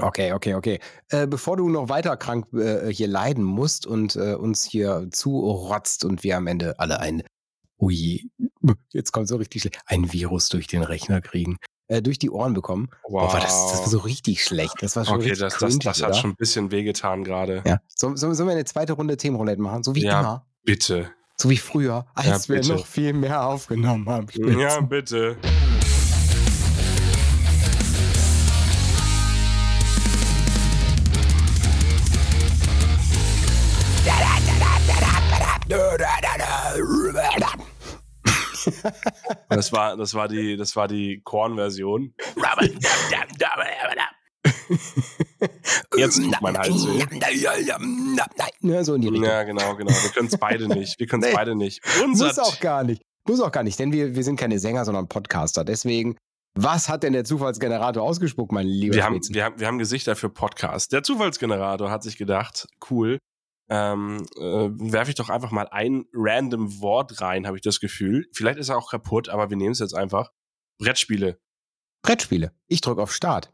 Okay, 0.00 0.32
okay, 0.32 0.54
okay. 0.54 0.78
Äh, 1.08 1.26
bevor 1.26 1.56
du 1.56 1.68
noch 1.68 1.88
weiter 1.88 2.16
krank 2.16 2.46
äh, 2.52 2.92
hier 2.92 3.08
leiden 3.08 3.44
musst 3.44 3.86
und 3.86 4.16
äh, 4.16 4.34
uns 4.34 4.64
hier 4.64 5.08
zurotzt 5.10 6.04
und 6.04 6.22
wir 6.22 6.36
am 6.36 6.46
Ende 6.46 6.78
alle 6.78 7.00
ein, 7.00 7.22
ui, 7.80 8.30
jetzt 8.92 9.12
kommt 9.12 9.28
so 9.28 9.36
richtig 9.36 9.62
schlecht, 9.62 9.80
ein 9.86 10.12
Virus 10.12 10.48
durch 10.48 10.66
den 10.66 10.82
Rechner 10.82 11.20
kriegen, 11.20 11.56
äh, 11.86 12.02
durch 12.02 12.18
die 12.18 12.30
Ohren 12.30 12.52
bekommen. 12.52 12.88
Wow. 13.08 13.32
Boah, 13.32 13.40
das, 13.40 13.70
das, 13.70 13.80
war 13.80 13.88
so 13.88 13.98
richtig 13.98 14.44
schlecht. 14.44 14.74
Das 14.80 14.96
war 14.96 15.04
schon 15.04 15.16
okay, 15.16 15.30
richtig 15.30 15.40
das, 15.40 15.54
cringy, 15.54 15.78
das, 15.78 15.98
das 15.98 16.06
hat 16.08 16.16
schon 16.16 16.30
ein 16.30 16.36
bisschen 16.36 16.70
wehgetan 16.70 17.24
gerade. 17.24 17.62
Ja. 17.66 17.80
So, 17.88 18.14
so, 18.16 18.32
sollen 18.32 18.48
wir 18.48 18.54
eine 18.54 18.64
zweite 18.64 18.92
Runde 18.94 19.16
Themenroulette 19.16 19.62
machen? 19.62 19.82
So 19.82 19.94
wie 19.94 20.02
ja, 20.02 20.20
immer. 20.20 20.46
Bitte. 20.62 21.10
So 21.40 21.48
wie 21.48 21.56
früher, 21.56 22.04
als 22.14 22.48
Ja, 22.48 22.54
wir 22.56 22.74
noch 22.74 22.84
viel 22.86 23.14
mehr 23.14 23.42
aufgenommen 23.42 24.06
haben. 24.10 24.26
Ja, 24.58 24.78
bitte. 24.82 25.38
Das 39.48 39.72
war, 39.72 39.96
das 39.96 40.12
war 40.12 40.28
die, 40.28 40.58
das 40.58 40.76
war 40.76 40.86
die 40.88 41.22
Korn-Version. 41.24 42.12
Jetzt 45.96 46.16
tut 46.22 46.40
mein 46.40 46.56
Hals 46.56 46.86
weh. 46.86 47.04
Ja, 48.60 48.84
so 48.84 48.94
in 48.94 49.02
die 49.02 49.08
Richtung. 49.08 49.24
Ja, 49.28 49.42
genau, 49.42 49.74
genau. 49.76 49.90
Wir 49.90 50.10
können 50.10 50.28
es 50.28 50.38
beide 50.38 50.68
nicht. 50.68 50.98
Wir 50.98 51.06
können 51.06 51.22
es 51.22 51.30
Nee. 51.30 51.34
beide 51.34 51.54
nicht. 51.54 51.82
Unser 52.04 52.26
Muss 52.28 52.38
auch 52.38 52.60
gar 52.60 52.84
nicht. 52.84 53.02
Muss 53.26 53.40
auch 53.40 53.52
gar 53.52 53.62
nicht, 53.62 53.78
denn 53.78 53.92
wir, 53.92 54.14
wir 54.16 54.24
sind 54.24 54.36
keine 54.36 54.58
Sänger, 54.58 54.84
sondern 54.84 55.06
Podcaster. 55.08 55.64
Deswegen, 55.64 56.16
was 56.54 56.88
hat 56.88 57.02
denn 57.02 57.12
der 57.12 57.24
Zufallsgenerator 57.24 58.02
ausgespuckt, 58.02 58.50
mein 58.50 58.66
lieber 58.66 58.94
wir 58.96 59.04
haben, 59.04 59.20
wir, 59.28 59.44
haben, 59.44 59.60
wir 59.60 59.66
haben 59.66 59.78
Gesichter 59.78 60.16
für 60.16 60.30
Podcast. 60.30 60.92
Der 60.92 61.02
Zufallsgenerator 61.02 61.90
hat 61.90 62.02
sich 62.02 62.16
gedacht, 62.16 62.66
cool, 62.90 63.18
ähm, 63.68 64.26
äh, 64.36 64.40
werfe 64.42 65.10
ich 65.10 65.14
doch 65.14 65.28
einfach 65.28 65.50
mal 65.52 65.68
ein 65.70 66.06
random 66.12 66.80
Wort 66.80 67.20
rein, 67.20 67.46
habe 67.46 67.56
ich 67.56 67.62
das 67.62 67.78
Gefühl. 67.78 68.26
Vielleicht 68.32 68.58
ist 68.58 68.68
er 68.70 68.78
auch 68.78 68.90
kaputt, 68.90 69.28
aber 69.28 69.50
wir 69.50 69.56
nehmen 69.56 69.72
es 69.72 69.78
jetzt 69.78 69.94
einfach. 69.94 70.32
Brettspiele. 70.78 71.38
Brettspiele. 72.02 72.52
Ich 72.66 72.80
drücke 72.80 73.02
auf 73.02 73.12
Start. 73.12 73.52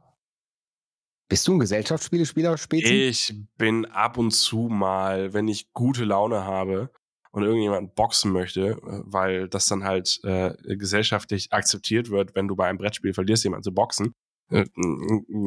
Bist 1.28 1.48
du 1.48 1.54
ein 1.54 1.58
Gesellschaftsspielespieler, 1.58 2.56
Spätzen? 2.56 2.92
Ich 2.92 3.34
bin 3.58 3.84
ab 3.86 4.16
und 4.16 4.30
zu 4.30 4.68
mal, 4.70 5.32
wenn 5.32 5.48
ich 5.48 5.72
gute 5.72 6.04
Laune 6.04 6.44
habe 6.44 6.90
und 7.32 7.42
irgendjemand 7.42 7.96
boxen 7.96 8.32
möchte, 8.32 8.70
äh, 8.70 8.76
weil 9.04 9.48
das 9.48 9.66
dann 9.66 9.84
halt 9.84 10.20
äh, 10.22 10.54
gesellschaftlich 10.76 11.52
akzeptiert 11.52 12.10
wird, 12.10 12.34
wenn 12.34 12.48
du 12.48 12.54
bei 12.54 12.68
einem 12.68 12.78
Brettspiel 12.78 13.12
verlierst, 13.12 13.44
jemanden 13.44 13.64
zu 13.64 13.74
boxen. 13.74 14.12
Äh, 14.50 14.64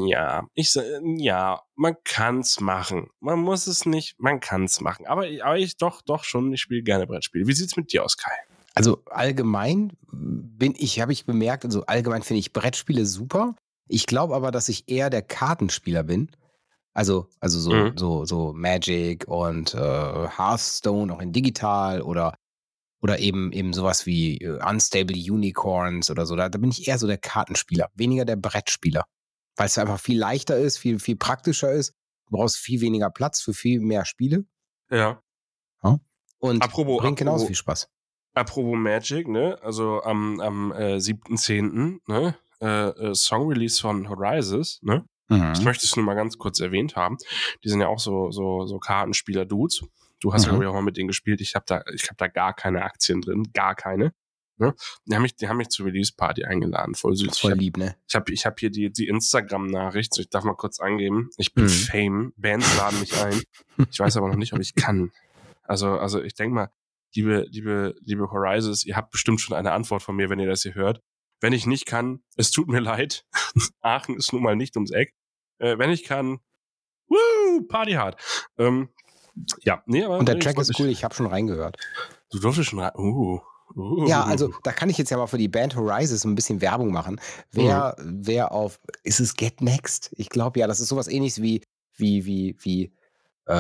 Ja, 0.05 0.45
ich 0.53 0.77
ja, 1.17 1.61
man 1.75 1.95
kann's 2.03 2.59
machen. 2.59 3.07
Man 3.21 3.39
muss 3.39 3.65
es 3.65 3.85
nicht, 3.85 4.19
man 4.19 4.41
kann's 4.41 4.81
machen. 4.81 5.05
Aber, 5.07 5.25
aber 5.41 5.57
ich 5.57 5.77
doch, 5.77 6.01
doch 6.01 6.25
schon, 6.25 6.51
ich 6.51 6.59
spiele 6.61 6.83
gerne 6.83 7.07
Brettspiele. 7.07 7.47
Wie 7.47 7.53
sieht's 7.53 7.77
mit 7.77 7.93
dir 7.93 8.03
aus, 8.03 8.17
Kai? 8.17 8.35
Also 8.75 9.01
allgemein 9.05 9.93
bin 10.11 10.75
ich, 10.77 10.99
habe 10.99 11.13
ich 11.13 11.25
bemerkt, 11.25 11.65
also 11.65 11.85
allgemein 11.85 12.21
finde 12.21 12.39
ich 12.39 12.53
Brettspiele 12.53 13.05
super. 13.05 13.55
Ich 13.89 14.05
glaube 14.05 14.35
aber, 14.35 14.51
dass 14.51 14.69
ich 14.69 14.87
eher 14.87 15.09
der 15.09 15.21
Kartenspieler 15.23 16.03
bin. 16.03 16.29
Also, 16.93 17.27
also 17.39 17.59
so, 17.59 17.71
Mhm. 17.71 17.97
so, 17.97 18.25
so 18.25 18.53
Magic 18.53 19.27
und 19.27 19.73
äh, 19.73 19.77
Hearthstone 20.37 21.13
auch 21.13 21.19
in 21.21 21.33
digital 21.33 22.01
oder, 22.01 22.33
oder 23.01 23.19
eben, 23.19 23.51
eben 23.51 23.73
sowas 23.73 24.05
wie 24.05 24.37
äh, 24.37 24.59
Unstable 24.63 25.15
Unicorns 25.15 26.09
oder 26.11 26.25
so. 26.25 26.35
Da, 26.35 26.49
da 26.49 26.57
bin 26.57 26.69
ich 26.71 26.87
eher 26.87 26.97
so 26.99 27.07
der 27.07 27.17
Kartenspieler, 27.17 27.89
weniger 27.95 28.25
der 28.25 28.35
Brettspieler. 28.35 29.05
Weil 29.55 29.67
es 29.67 29.77
einfach 29.77 29.99
viel 29.99 30.17
leichter 30.19 30.57
ist, 30.57 30.77
viel, 30.77 30.99
viel 30.99 31.15
praktischer 31.15 31.71
ist. 31.71 31.93
Du 32.27 32.37
brauchst 32.37 32.57
viel 32.57 32.81
weniger 32.81 33.09
Platz 33.09 33.41
für 33.41 33.53
viel 33.53 33.79
mehr 33.79 34.05
Spiele 34.05 34.45
Ja. 34.91 35.21
und 36.41 36.61
Apropos- 36.63 37.01
bringt 37.01 37.17
genauso 37.19 37.43
apropos- 37.43 37.47
viel 37.47 37.55
Spaß. 37.55 37.89
Apropos 38.35 38.77
Magic, 38.77 39.27
ne? 39.27 39.57
Also 39.61 40.01
am, 40.03 40.39
am 40.39 40.71
äh, 40.71 40.99
7.10., 40.99 41.99
ne? 42.07 42.35
Äh, 42.61 42.89
äh, 42.89 43.15
Song-Release 43.15 43.79
von 43.81 44.09
Horizons, 44.09 44.79
ne? 44.81 45.05
Ich 45.31 45.37
Mhm. 45.59 45.63
möchte 45.63 45.85
es 45.85 45.95
nur 45.95 46.03
mal 46.05 46.15
ganz 46.15 46.37
kurz 46.39 46.59
erwähnt 46.59 46.95
haben. 46.95 47.17
Die 47.63 47.69
sind 47.69 47.81
ja 47.81 47.87
auch 47.87 47.99
so, 47.99 48.31
so, 48.31 48.65
so 48.65 48.79
Kartenspieler-Dudes. 48.79 49.83
Du 50.21 50.33
hast 50.33 50.45
ja, 50.45 50.47
Mhm. 50.47 50.55
glaube 50.55 50.63
ich, 50.65 50.69
auch 50.69 50.73
mal 50.73 50.81
mit 50.81 50.97
denen 50.97 51.07
gespielt. 51.07 51.39
Ich 51.39 51.53
habe 51.55 51.65
da, 51.67 51.83
ich 51.93 52.05
habe 52.05 52.15
da 52.17 52.27
gar 52.27 52.53
keine 52.55 52.81
Aktien 52.83 53.21
drin, 53.21 53.43
gar 53.53 53.75
keine. 53.75 54.11
Ne? 54.57 54.73
Die 55.05 55.15
haben 55.15 55.21
mich, 55.21 55.35
die 55.35 55.47
haben 55.47 55.57
mich 55.57 55.69
zur 55.69 55.85
Release-Party 55.85 56.43
eingeladen, 56.45 56.95
voll 56.95 57.15
süß. 57.15 57.37
Voll 57.37 57.51
ich 57.51 57.53
habe 57.53 57.61
lieb, 57.61 57.77
ne? 57.77 57.95
ich 58.07 58.15
hab, 58.15 58.29
ich 58.29 58.45
hab 58.45 58.59
hier 58.59 58.71
die, 58.71 58.91
die 58.91 59.07
Instagram-Nachricht, 59.07 60.17
ich 60.19 60.29
darf 60.29 60.43
mal 60.43 60.55
kurz 60.55 60.79
angeben. 60.79 61.29
Ich 61.37 61.53
bin 61.53 61.65
Mhm. 61.65 61.69
Fame, 61.69 62.33
Bands 62.35 62.75
laden 62.77 62.99
mich 62.99 63.15
ein. 63.21 63.41
Ich 63.91 63.99
weiß 63.99 64.17
aber 64.17 64.27
noch 64.27 64.35
nicht, 64.35 64.51
ob 64.53 64.59
ich 64.59 64.75
kann. 64.75 65.11
Also, 65.63 65.91
also 65.97 66.21
ich 66.21 66.33
denke 66.33 66.53
mal, 66.55 66.69
liebe, 67.15 67.45
liebe, 67.49 67.95
liebe 68.01 68.29
Horizons, 68.31 68.83
ihr 68.83 68.95
habt 68.97 69.11
bestimmt 69.11 69.39
schon 69.39 69.55
eine 69.55 69.71
Antwort 69.71 70.01
von 70.01 70.15
mir, 70.17 70.29
wenn 70.29 70.39
ihr 70.39 70.47
das 70.49 70.63
hier 70.63 70.73
hört. 70.73 71.01
Wenn 71.41 71.53
ich 71.53 71.65
nicht 71.65 71.85
kann, 71.85 72.21
es 72.35 72.51
tut 72.51 72.67
mir 72.67 72.79
leid. 72.79 73.25
Aachen 73.81 74.15
ist 74.17 74.33
nun 74.33 74.43
mal 74.43 74.55
nicht 74.55 74.75
ums 74.75 74.91
Eck. 74.91 75.13
Äh, 75.59 75.77
wenn 75.77 75.89
ich 75.89 76.03
kann, 76.03 76.39
woo, 77.07 77.61
Party 77.67 77.93
hard. 77.93 78.19
Ähm, 78.57 78.89
ja, 79.61 79.83
nee, 79.85 80.03
aber 80.03 80.17
Und 80.17 80.27
der 80.27 80.35
nee, 80.35 80.41
Track 80.41 80.57
ist 80.59 80.77
cool, 80.79 80.87
ich 80.87 81.03
habe 81.03 81.13
schon 81.15 81.27
reingehört. 81.27 81.77
Du 82.31 82.39
durftest 82.39 82.69
schon 82.69 82.79
rein. 82.79 82.91
Uh, 82.97 83.39
uh, 83.75 84.07
Ja, 84.07 84.23
also 84.23 84.53
da 84.63 84.71
kann 84.73 84.89
ich 84.89 84.97
jetzt 84.97 85.09
ja 85.11 85.17
mal 85.17 85.27
für 85.27 85.37
die 85.37 85.47
Band 85.47 85.75
Horizons 85.75 86.25
ein 86.25 86.35
bisschen 86.35 86.59
Werbung 86.61 86.91
machen. 86.91 87.21
Wer, 87.51 87.95
Mhm. 87.99 88.27
wer 88.27 88.51
auf, 88.51 88.79
ist 89.03 89.19
es 89.19 89.35
Get 89.35 89.61
Next? 89.61 90.11
Ich 90.17 90.29
glaube 90.29 90.59
ja, 90.59 90.67
das 90.67 90.79
ist 90.79 90.89
sowas 90.89 91.07
ähnliches 91.07 91.41
wie, 91.41 91.63
wie, 91.95 92.25
wie, 92.25 92.55
wie, 92.59 92.93
äh, 93.47 93.53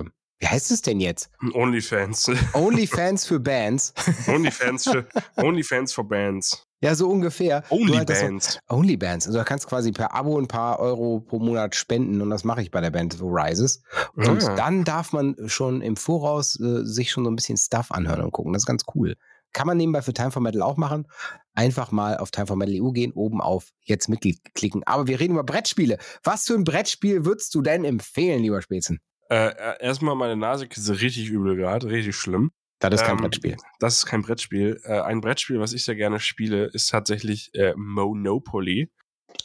äh, 0.00 0.04
wie 0.38 0.46
heißt 0.46 0.70
es 0.70 0.82
denn 0.82 1.00
jetzt? 1.00 1.30
Onlyfans. 1.54 2.30
OnlyFans 2.52 3.26
für 3.26 3.40
Bands. 3.40 3.94
Onlyfans 4.28 4.84
für 4.84 5.08
Onlyfans 5.36 5.92
for 5.92 6.06
Bands. 6.06 6.65
Ja, 6.82 6.94
so 6.94 7.08
ungefähr. 7.08 7.62
Halt 7.70 8.10
das 8.10 8.20
so- 8.20 8.58
Onlybands. 8.68 9.26
Also 9.26 9.38
da 9.38 9.44
kannst 9.44 9.64
du 9.64 9.68
quasi 9.68 9.92
per 9.92 10.14
Abo 10.14 10.38
ein 10.38 10.46
paar 10.46 10.78
Euro 10.78 11.20
pro 11.20 11.38
Monat 11.38 11.74
spenden 11.74 12.20
und 12.20 12.28
das 12.30 12.44
mache 12.44 12.60
ich 12.62 12.70
bei 12.70 12.80
der 12.82 12.90
Band 12.90 13.18
Horizons. 13.20 13.82
Und 14.14 14.44
Ah. 14.44 14.54
dann 14.56 14.84
darf 14.84 15.12
man 15.12 15.36
schon 15.46 15.80
im 15.80 15.96
Voraus 15.96 16.60
äh, 16.60 16.84
sich 16.84 17.10
schon 17.10 17.24
so 17.24 17.30
ein 17.30 17.36
bisschen 17.36 17.56
Stuff 17.56 17.90
anhören 17.90 18.20
und 18.20 18.32
gucken. 18.32 18.52
Das 18.52 18.62
ist 18.62 18.66
ganz 18.66 18.84
cool. 18.94 19.14
Kann 19.52 19.66
man 19.66 19.78
nebenbei 19.78 20.02
für 20.02 20.12
Time 20.12 20.30
for 20.30 20.42
Metal 20.42 20.60
auch 20.60 20.76
machen. 20.76 21.06
Einfach 21.54 21.90
mal 21.92 22.18
auf 22.18 22.30
Time 22.30 22.46
for 22.46 22.56
Metal 22.56 22.74
EU 22.82 22.90
gehen, 22.90 23.12
oben 23.12 23.40
auf 23.40 23.70
Jetzt 23.82 24.08
Mitglied 24.10 24.38
klicken. 24.54 24.82
Aber 24.84 25.06
wir 25.06 25.18
reden 25.18 25.32
über 25.32 25.44
Brettspiele. 25.44 25.96
Was 26.24 26.44
für 26.44 26.54
ein 26.54 26.64
Brettspiel 26.64 27.24
würdest 27.24 27.54
du 27.54 27.62
denn 27.62 27.84
empfehlen, 27.86 28.42
lieber 28.42 28.60
Spätzen? 28.60 28.98
Äh, 29.30 29.46
äh, 29.48 29.74
erstmal 29.80 30.14
meine 30.14 30.36
Nase 30.36 30.68
kitzelt 30.68 31.00
richtig 31.00 31.30
übel 31.30 31.56
gerade, 31.56 31.86
richtig 31.88 32.14
schlimm. 32.16 32.50
Das 32.78 32.94
ist 32.94 33.02
kein 33.06 33.16
Ähm, 33.16 33.22
Brettspiel. 33.22 33.56
Das 33.80 33.96
ist 33.98 34.06
kein 34.06 34.22
Brettspiel. 34.22 34.80
Äh, 34.84 35.00
ein 35.00 35.20
Brettspiel, 35.20 35.58
was 35.60 35.72
ich 35.72 35.84
sehr 35.84 35.96
gerne 35.96 36.20
spiele, 36.20 36.66
ist 36.66 36.90
tatsächlich 36.90 37.50
äh, 37.54 37.72
Monopoly. 37.76 38.90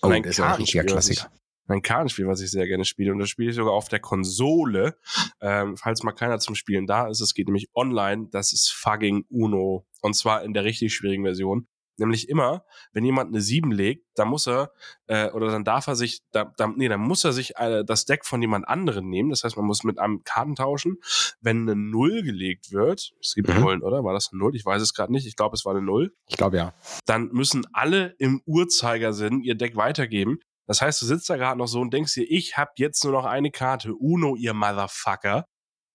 Oh, 0.01 0.07
ein 0.09 0.23
das 0.23 0.31
ist 0.31 0.37
ja 0.39 0.47
ein 0.47 0.55
richtiger 0.55 0.83
Kartenspiel, 0.83 0.97
was 0.97 1.09
ich- 1.09 1.17
Klassiker. 1.19 1.37
Ein 1.67 1.81
Kartenspiel, 1.81 2.27
was 2.27 2.41
ich 2.41 2.51
sehr 2.51 2.67
gerne 2.67 2.83
spiele. 2.83 3.13
Und 3.13 3.19
das 3.19 3.29
spiele 3.29 3.49
ich 3.51 3.55
sogar 3.55 3.71
auf 3.73 3.87
der 3.87 3.99
Konsole. 4.01 4.97
Ähm, 5.39 5.77
falls 5.77 6.03
mal 6.03 6.11
keiner 6.11 6.39
zum 6.39 6.55
Spielen 6.55 6.85
da 6.85 7.07
ist. 7.07 7.21
Es 7.21 7.33
geht 7.33 7.47
nämlich 7.47 7.69
online. 7.73 8.27
Das 8.31 8.51
ist 8.51 8.71
fucking 8.71 9.23
Uno. 9.29 9.85
Und 10.01 10.15
zwar 10.15 10.43
in 10.43 10.53
der 10.53 10.65
richtig 10.65 10.93
schwierigen 10.93 11.23
Version. 11.23 11.67
Nämlich 11.97 12.29
immer, 12.29 12.65
wenn 12.93 13.05
jemand 13.05 13.29
eine 13.29 13.41
7 13.41 13.71
legt, 13.71 14.07
dann 14.15 14.27
muss 14.27 14.47
er, 14.47 14.71
äh, 15.07 15.29
oder 15.31 15.47
dann 15.51 15.63
darf 15.63 15.87
er 15.87 15.95
sich, 15.95 16.21
da, 16.31 16.51
da, 16.57 16.67
nee, 16.67 16.87
dann 16.87 17.01
muss 17.01 17.23
er 17.23 17.31
sich 17.33 17.57
äh, 17.57 17.83
das 17.85 18.05
Deck 18.05 18.25
von 18.25 18.41
jemand 18.41 18.67
anderen 18.67 19.07
nehmen. 19.09 19.29
Das 19.29 19.43
heißt, 19.43 19.55
man 19.57 19.65
muss 19.65 19.83
mit 19.83 19.99
einem 19.99 20.23
Karten 20.23 20.55
tauschen. 20.55 20.97
Wenn 21.41 21.61
eine 21.69 21.75
0 21.75 22.23
gelegt 22.23 22.71
wird, 22.71 23.11
es 23.21 23.33
gibt 23.35 23.49
Mhm. 23.49 23.59
Nullen, 23.61 23.83
oder? 23.83 24.03
War 24.03 24.13
das 24.13 24.29
eine 24.31 24.39
0? 24.39 24.55
Ich 24.55 24.65
weiß 24.65 24.81
es 24.81 24.93
gerade 24.93 25.11
nicht. 25.11 25.27
Ich 25.27 25.35
glaube, 25.35 25.55
es 25.55 25.65
war 25.65 25.75
eine 25.75 25.81
0 25.85 26.13
Ich 26.27 26.37
glaube 26.37 26.57
ja. 26.57 26.73
dann 27.05 27.29
müssen 27.33 27.67
alle 27.73 28.15
im 28.17 28.41
Uhrzeigersinn 28.45 29.41
ihr 29.41 29.55
Deck 29.55 29.75
weitergeben. 29.75 30.39
Das 30.67 30.81
heißt, 30.81 31.01
du 31.01 31.05
sitzt 31.05 31.29
da 31.29 31.35
gerade 31.35 31.57
noch 31.57 31.67
so 31.67 31.81
und 31.81 31.93
denkst 31.93 32.13
dir, 32.13 32.25
ich 32.29 32.55
hab 32.57 32.79
jetzt 32.79 33.03
nur 33.03 33.11
noch 33.13 33.25
eine 33.25 33.51
Karte, 33.51 33.93
Uno, 33.93 34.35
ihr 34.35 34.53
Motherfucker. 34.53 35.45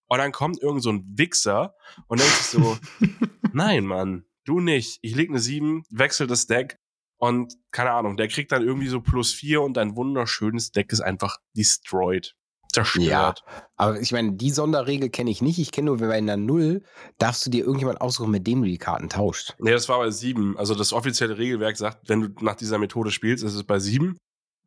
Und 0.09 0.19
dann 0.19 0.31
kommt 0.31 0.61
irgend 0.61 0.83
so 0.83 0.91
ein 0.91 1.03
Wichser 1.17 1.75
und 2.07 2.19
denkt 2.21 2.33
sich 2.35 2.45
so, 2.47 2.77
nein, 3.53 3.85
Mann, 3.85 4.23
du 4.47 4.59
nicht. 4.59 4.99
Ich 5.01 5.15
leg 5.15 5.29
eine 5.29 5.39
7, 5.39 5.83
wechsel 5.89 6.27
das 6.27 6.47
Deck 6.47 6.77
und 7.17 7.53
keine 7.71 7.91
Ahnung, 7.91 8.17
der 8.17 8.27
kriegt 8.27 8.51
dann 8.51 8.63
irgendwie 8.63 8.87
so 8.87 9.01
plus 9.01 9.33
4 9.33 9.61
und 9.61 9.75
dein 9.75 9.95
wunderschönes 9.95 10.71
Deck 10.71 10.91
ist 10.91 11.01
einfach 11.01 11.37
destroyed. 11.55 12.35
Zerstört. 12.73 13.43
Ja. 13.47 13.63
Aber 13.77 13.99
ich 13.99 14.11
meine, 14.11 14.33
die 14.33 14.51
Sonderregel 14.51 15.09
kenne 15.09 15.31
ich 15.31 15.41
nicht. 15.41 15.57
Ich 15.57 15.71
kenne 15.71 15.85
nur, 15.85 15.97
bei 15.97 16.13
einer 16.13 16.37
Null 16.37 16.83
darfst 17.17 17.45
du 17.45 17.49
dir 17.49 17.63
irgendjemand 17.63 18.01
aussuchen, 18.01 18.29
mit 18.29 18.45
dem 18.45 18.61
du 18.61 18.67
die 18.67 18.77
Karten 18.77 19.09
tauscht. 19.09 19.55
Nee, 19.59 19.71
das 19.71 19.87
war 19.87 19.99
bei 19.99 20.11
sieben. 20.11 20.57
Also 20.57 20.75
das 20.75 20.91
offizielle 20.91 21.37
Regelwerk 21.37 21.77
sagt, 21.77 22.09
wenn 22.09 22.21
du 22.21 22.43
nach 22.43 22.55
dieser 22.55 22.77
Methode 22.77 23.09
spielst, 23.11 23.43
ist 23.43 23.55
es 23.55 23.63
bei 23.63 23.79
sieben. 23.79 24.17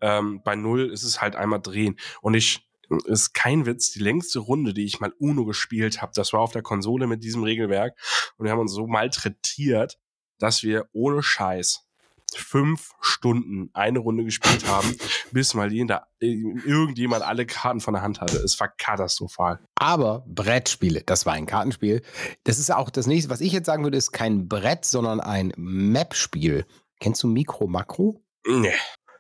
Ähm, 0.01 0.40
bei 0.43 0.57
null 0.57 0.90
ist 0.90 1.03
es 1.03 1.21
halt 1.21 1.37
einmal 1.37 1.61
drehen. 1.61 1.97
Und 2.23 2.35
ich, 2.35 2.66
ist 3.07 3.33
kein 3.35 3.66
Witz, 3.66 3.92
die 3.92 4.00
längste 4.00 4.40
Runde, 4.40 4.74
die 4.74 4.85
ich 4.85 5.00
mal 5.00 5.12
Uno 5.18 5.44
gespielt 5.44 6.03
habe, 6.03 6.12
das 6.14 6.33
war 6.33 6.40
auf 6.40 6.53
der 6.53 6.62
Konsole 6.62 7.07
mit 7.07 7.22
diesem 7.22 7.42
Regelwerk. 7.42 7.96
Und 8.37 8.44
wir 8.44 8.53
haben 8.53 8.61
uns 8.61 8.72
so 8.72 8.87
malträtiert, 8.87 9.98
dass 10.38 10.62
wir 10.62 10.88
ohne 10.92 11.22
Scheiß 11.22 11.87
fünf 12.35 12.92
Stunden 13.00 13.70
eine 13.72 13.98
Runde 13.98 14.24
gespielt 14.24 14.66
haben, 14.68 14.96
bis 15.33 15.55
mal 15.55 15.72
jeder, 15.72 16.07
irgendjemand 16.20 17.22
alle 17.22 17.46
Karten 17.46 17.81
von 17.81 17.94
der 17.94 18.03
Hand 18.03 18.20
hatte. 18.20 18.38
Es 18.38 18.59
war 18.61 18.68
katastrophal. 18.68 19.61
Aber 19.74 20.24
Brettspiele, 20.26 21.03
das 21.05 21.26
war 21.26 21.35
ein 21.35 21.46
Kartenspiel. 21.46 22.03
Das 22.44 22.59
ist 22.59 22.72
auch 22.72 22.90
das 22.90 23.07
nächste, 23.07 23.31
was 23.31 23.40
ich 23.40 23.53
jetzt 23.53 23.66
sagen 23.66 23.85
würde, 23.85 23.98
ist 23.98 24.12
kein 24.12 24.48
Brett, 24.48 24.85
sondern 24.85 25.20
ein 25.20 25.53
Map-Spiel. 25.57 26.66
Kennst 27.00 27.22
du 27.22 27.29
Mikro 27.29 27.66
Makro? 27.66 28.22
Nee. 28.46 28.74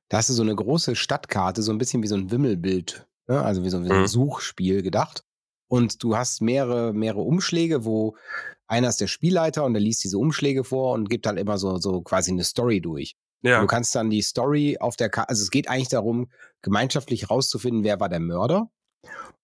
Da 0.08 0.18
hast 0.18 0.28
du 0.28 0.34
so 0.34 0.42
eine 0.42 0.54
große 0.54 0.96
Stadtkarte, 0.96 1.62
so 1.62 1.72
ein 1.72 1.78
bisschen 1.78 2.02
wie 2.02 2.08
so 2.08 2.16
ein 2.16 2.30
Wimmelbild, 2.30 3.06
ne? 3.30 3.42
also 3.42 3.62
wie 3.64 3.70
so, 3.70 3.82
wie 3.82 3.88
so 3.88 3.94
ein 3.94 4.02
Mhm. 4.02 4.06
Suchspiel 4.06 4.82
gedacht. 4.82 5.24
Und 5.68 6.02
du 6.02 6.16
hast 6.16 6.42
mehrere, 6.42 6.92
mehrere 6.92 7.22
Umschläge, 7.22 7.84
wo 7.84 8.16
einer 8.66 8.88
ist 8.88 9.00
der 9.00 9.06
Spielleiter 9.06 9.64
und 9.64 9.72
der 9.74 9.80
liest 9.82 10.02
diese 10.04 10.18
Umschläge 10.18 10.64
vor 10.64 10.94
und 10.94 11.08
gibt 11.08 11.26
halt 11.26 11.38
immer 11.38 11.58
so, 11.58 11.76
so 11.78 12.02
quasi 12.02 12.30
eine 12.32 12.44
Story 12.44 12.80
durch. 12.80 13.14
Ja. 13.42 13.60
Du 13.60 13.66
kannst 13.66 13.94
dann 13.94 14.10
die 14.10 14.22
Story 14.22 14.76
auf 14.80 14.96
der 14.96 15.08
Karte, 15.10 15.30
also 15.30 15.42
es 15.42 15.50
geht 15.50 15.68
eigentlich 15.68 15.88
darum, 15.88 16.28
gemeinschaftlich 16.62 17.30
rauszufinden, 17.30 17.84
wer 17.84 17.98
war 18.00 18.08
der 18.08 18.20
Mörder. 18.20 18.68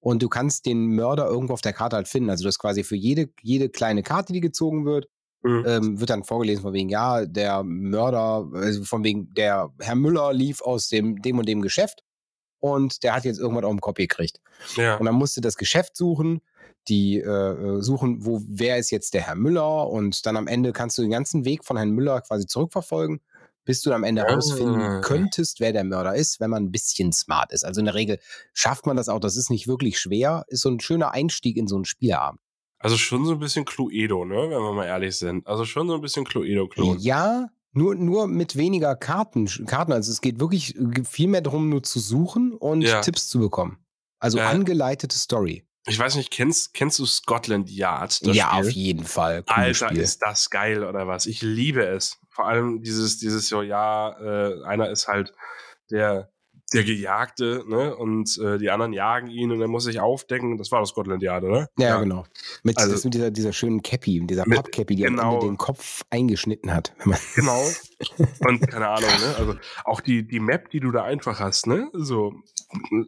Und 0.00 0.22
du 0.22 0.28
kannst 0.28 0.66
den 0.66 0.88
Mörder 0.94 1.26
irgendwo 1.26 1.54
auf 1.54 1.62
der 1.62 1.72
Karte 1.72 1.96
halt 1.96 2.08
finden. 2.08 2.28
Also 2.30 2.44
das 2.44 2.58
quasi 2.58 2.84
für 2.84 2.96
jede, 2.96 3.30
jede 3.40 3.68
kleine 3.70 4.02
Karte, 4.02 4.32
die 4.32 4.40
gezogen 4.40 4.84
wird, 4.84 5.06
Mhm. 5.42 5.64
ähm, 5.66 6.00
wird 6.00 6.10
dann 6.10 6.24
vorgelesen 6.24 6.62
von 6.62 6.72
wegen, 6.72 6.88
ja, 6.88 7.24
der 7.24 7.62
Mörder, 7.62 8.48
also 8.52 8.82
von 8.84 9.04
wegen, 9.04 9.32
der 9.34 9.70
Herr 9.80 9.94
Müller 9.94 10.32
lief 10.32 10.60
aus 10.60 10.88
dem, 10.88 11.22
dem 11.22 11.38
und 11.38 11.48
dem 11.48 11.62
Geschäft 11.62 12.02
und 12.60 13.02
der 13.02 13.14
hat 13.14 13.24
jetzt 13.24 13.38
irgendwas 13.38 13.64
auf 13.64 13.70
dem 13.70 13.80
Kopf 13.80 13.96
gekriegt. 13.96 14.40
ja. 14.76 14.96
Und 14.96 15.06
dann 15.06 15.14
musst 15.14 15.36
du 15.36 15.40
das 15.40 15.56
Geschäft 15.56 15.96
suchen, 15.96 16.40
die 16.88 17.18
äh, 17.18 17.80
suchen, 17.82 18.24
wo, 18.24 18.40
wer 18.46 18.78
ist 18.78 18.90
jetzt 18.90 19.14
der 19.14 19.22
Herr 19.22 19.34
Müller 19.34 19.88
und 19.88 20.24
dann 20.26 20.36
am 20.36 20.46
Ende 20.46 20.72
kannst 20.72 20.96
du 20.98 21.02
den 21.02 21.10
ganzen 21.10 21.44
Weg 21.44 21.64
von 21.64 21.76
Herrn 21.76 21.90
Müller 21.90 22.20
quasi 22.20 22.46
zurückverfolgen, 22.46 23.20
bis 23.64 23.82
du 23.82 23.92
am 23.92 24.04
Ende 24.04 24.24
Ah. 24.24 24.28
herausfinden 24.28 25.00
könntest, 25.02 25.58
wer 25.58 25.72
der 25.72 25.82
Mörder 25.82 26.14
ist, 26.14 26.38
wenn 26.38 26.50
man 26.50 26.64
ein 26.64 26.70
bisschen 26.70 27.12
smart 27.12 27.52
ist. 27.52 27.64
Also 27.64 27.80
in 27.80 27.86
der 27.86 27.94
Regel 27.96 28.20
schafft 28.52 28.86
man 28.86 28.96
das 28.96 29.08
auch, 29.08 29.18
das 29.18 29.36
ist 29.36 29.50
nicht 29.50 29.66
wirklich 29.66 29.98
schwer, 29.98 30.44
ist 30.46 30.60
so 30.62 30.68
ein 30.70 30.78
schöner 30.78 31.10
Einstieg 31.12 31.56
in 31.56 31.66
so 31.66 31.74
einen 31.74 31.84
Spielabend. 31.84 32.40
Also 32.78 32.96
schon 32.96 33.24
so 33.24 33.32
ein 33.32 33.40
bisschen 33.40 33.64
Cluedo, 33.64 34.24
ne, 34.24 34.36
wenn 34.36 34.50
wir 34.50 34.72
mal 34.72 34.84
ehrlich 34.86 35.16
sind. 35.16 35.44
Also 35.48 35.64
schon 35.64 35.88
so 35.88 35.94
ein 35.94 36.00
bisschen 36.00 36.24
Cluedo-Klon. 36.24 36.98
Ja, 37.00 37.48
nur, 37.76 37.94
nur 37.94 38.26
mit 38.26 38.56
weniger 38.56 38.96
Karten, 38.96 39.46
Karten. 39.66 39.92
Also 39.92 40.10
es 40.10 40.20
geht 40.20 40.40
wirklich 40.40 40.74
viel 41.08 41.28
mehr 41.28 41.42
darum, 41.42 41.68
nur 41.68 41.82
zu 41.82 42.00
suchen 42.00 42.52
und 42.52 42.82
Ja. 42.82 43.00
Tipps 43.02 43.28
zu 43.28 43.38
bekommen. 43.38 43.78
Also 44.18 44.38
Äh, 44.38 44.42
angeleitete 44.42 45.16
Story. 45.16 45.62
Ich 45.88 45.98
weiß 45.98 46.16
nicht, 46.16 46.32
kennst, 46.32 46.74
kennst 46.74 46.98
du 46.98 47.06
Scotland 47.06 47.70
Yard? 47.70 48.20
Ja, 48.22 48.48
Spiel? 48.48 48.60
auf 48.60 48.70
jeden 48.70 49.04
Fall. 49.04 49.42
Cooles 49.44 49.82
Alter, 49.82 49.88
Spiel. 49.94 50.02
ist 50.02 50.18
das 50.20 50.50
geil 50.50 50.82
oder 50.82 51.06
was? 51.06 51.26
Ich 51.26 51.42
liebe 51.42 51.86
es. 51.86 52.16
Vor 52.30 52.48
allem 52.48 52.82
dieses, 52.82 53.18
dieses 53.18 53.48
so, 53.48 53.62
ja, 53.62 54.18
äh, 54.20 54.64
einer 54.64 54.90
ist 54.90 55.06
halt 55.06 55.32
der, 55.90 56.32
der 56.72 56.84
Gejagte, 56.84 57.64
ne? 57.68 57.94
Und 57.96 58.38
äh, 58.38 58.58
die 58.58 58.70
anderen 58.70 58.92
jagen 58.92 59.28
ihn 59.28 59.52
und 59.52 59.60
er 59.60 59.68
muss 59.68 59.84
sich 59.84 60.00
aufdecken. 60.00 60.58
Das 60.58 60.72
war 60.72 60.80
das 60.80 60.88
Scotland 60.88 61.22
Yard, 61.22 61.44
oder? 61.44 61.68
Ja, 61.78 62.00
genau. 62.00 62.24
Mit, 62.62 62.76
Also- 62.78 62.92
das 62.92 63.04
mit 63.04 63.14
dieser, 63.14 63.30
dieser 63.30 63.52
schönen 63.52 63.82
Cappy, 63.82 64.20
mit 64.20 64.30
dieser 64.30 64.44
Pappcappy, 64.44 64.96
die 64.96 65.06
am 65.06 65.16
genau. 65.16 65.34
Ende 65.34 65.46
den 65.46 65.58
Kopf 65.58 66.02
eingeschnitten 66.10 66.74
hat. 66.74 66.92
Genau. 67.34 67.62
Und 68.40 68.68
keine 68.68 68.88
Ahnung, 68.88 69.10
ne? 69.10 69.36
Also 69.38 69.54
auch 69.84 70.00
die, 70.00 70.26
die 70.26 70.40
Map, 70.40 70.70
die 70.70 70.80
du 70.80 70.90
da 70.90 71.04
einfach 71.04 71.38
hast, 71.40 71.66
ne? 71.66 71.88
So 71.92 72.34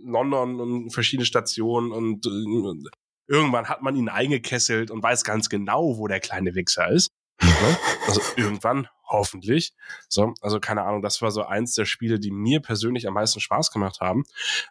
London 0.04 0.60
und 0.60 0.90
verschiedene 0.90 1.26
Stationen 1.26 1.90
und 1.92 2.26
äh, 2.26 2.88
irgendwann 3.26 3.68
hat 3.68 3.82
man 3.82 3.96
ihn 3.96 4.08
eingekesselt 4.08 4.90
und 4.90 5.02
weiß 5.02 5.24
ganz 5.24 5.48
genau, 5.48 5.98
wo 5.98 6.06
der 6.06 6.20
kleine 6.20 6.54
Wichser 6.54 6.88
ist. 6.90 7.10
Ne? 7.40 7.78
Also 8.06 8.20
irgendwann, 8.36 8.88
hoffentlich. 9.06 9.74
So, 10.08 10.34
also 10.40 10.60
keine 10.60 10.82
Ahnung, 10.84 11.02
das 11.02 11.22
war 11.22 11.30
so 11.30 11.44
eins 11.44 11.74
der 11.74 11.84
Spiele, 11.84 12.18
die 12.18 12.30
mir 12.30 12.60
persönlich 12.60 13.06
am 13.06 13.14
meisten 13.14 13.40
Spaß 13.40 13.70
gemacht 13.70 14.00
haben, 14.00 14.24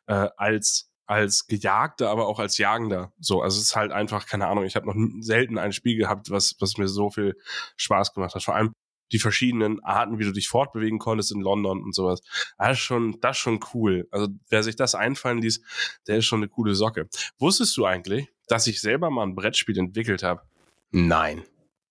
äh, 0.07 0.29
als 0.37 0.89
als 1.07 1.47
Gejagter, 1.47 2.09
aber 2.09 2.27
auch 2.27 2.37
als 2.37 2.57
Jagender. 2.57 3.13
So, 3.17 3.41
also 3.41 3.57
es 3.57 3.67
ist 3.67 3.75
halt 3.77 3.93
einfach, 3.93 4.27
keine 4.27 4.47
Ahnung, 4.47 4.65
ich 4.65 4.75
habe 4.75 4.87
noch 4.87 5.21
selten 5.21 5.57
ein 5.57 5.71
Spiel 5.71 5.95
gehabt, 5.95 6.29
was, 6.29 6.55
was 6.59 6.77
mir 6.77 6.89
so 6.89 7.09
viel 7.09 7.37
Spaß 7.77 8.13
gemacht 8.13 8.35
hat. 8.35 8.43
Vor 8.43 8.55
allem 8.55 8.73
die 9.13 9.19
verschiedenen 9.19 9.81
Arten, 9.85 10.19
wie 10.19 10.25
du 10.25 10.33
dich 10.33 10.49
fortbewegen 10.49 10.99
konntest 10.99 11.31
in 11.31 11.39
London 11.39 11.81
und 11.81 11.95
sowas. 11.95 12.21
Das 12.57 12.71
ist 12.73 12.79
schon, 12.79 13.17
das 13.21 13.37
ist 13.37 13.41
schon 13.41 13.61
cool. 13.73 14.07
Also 14.11 14.27
wer 14.49 14.63
sich 14.63 14.75
das 14.75 14.95
einfallen 14.95 15.41
ließ, 15.41 15.61
der 16.07 16.17
ist 16.17 16.25
schon 16.25 16.39
eine 16.39 16.49
coole 16.49 16.75
Socke. 16.75 17.07
Wusstest 17.39 17.77
du 17.77 17.85
eigentlich, 17.85 18.27
dass 18.47 18.67
ich 18.67 18.81
selber 18.81 19.09
mal 19.09 19.23
ein 19.23 19.35
Brettspiel 19.35 19.77
entwickelt 19.79 20.23
habe? 20.23 20.41
Nein. 20.91 21.43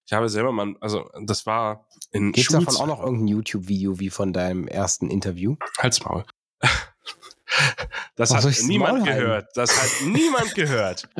Ich 0.06 0.12
habe 0.12 0.28
selber 0.28 0.52
mal, 0.52 0.76
also 0.80 1.10
das 1.24 1.46
war 1.46 1.86
in 2.12 2.30
Gibt 2.32 2.52
davon 2.52 2.76
auch 2.76 2.86
noch 2.86 3.00
irgendein 3.02 3.26
YouTube-Video 3.28 3.98
wie 3.98 4.10
von 4.10 4.32
deinem 4.32 4.68
ersten 4.68 5.10
Interview? 5.10 5.56
Halsmaul. 5.78 6.24
Das 8.16 8.30
Was 8.30 8.44
hat 8.44 8.52
Maul 8.60 8.66
niemand 8.68 9.04
gehört. 9.06 9.48
Das 9.56 9.70
hat 9.80 10.06
niemand 10.06 10.54
gehört. 10.54 11.08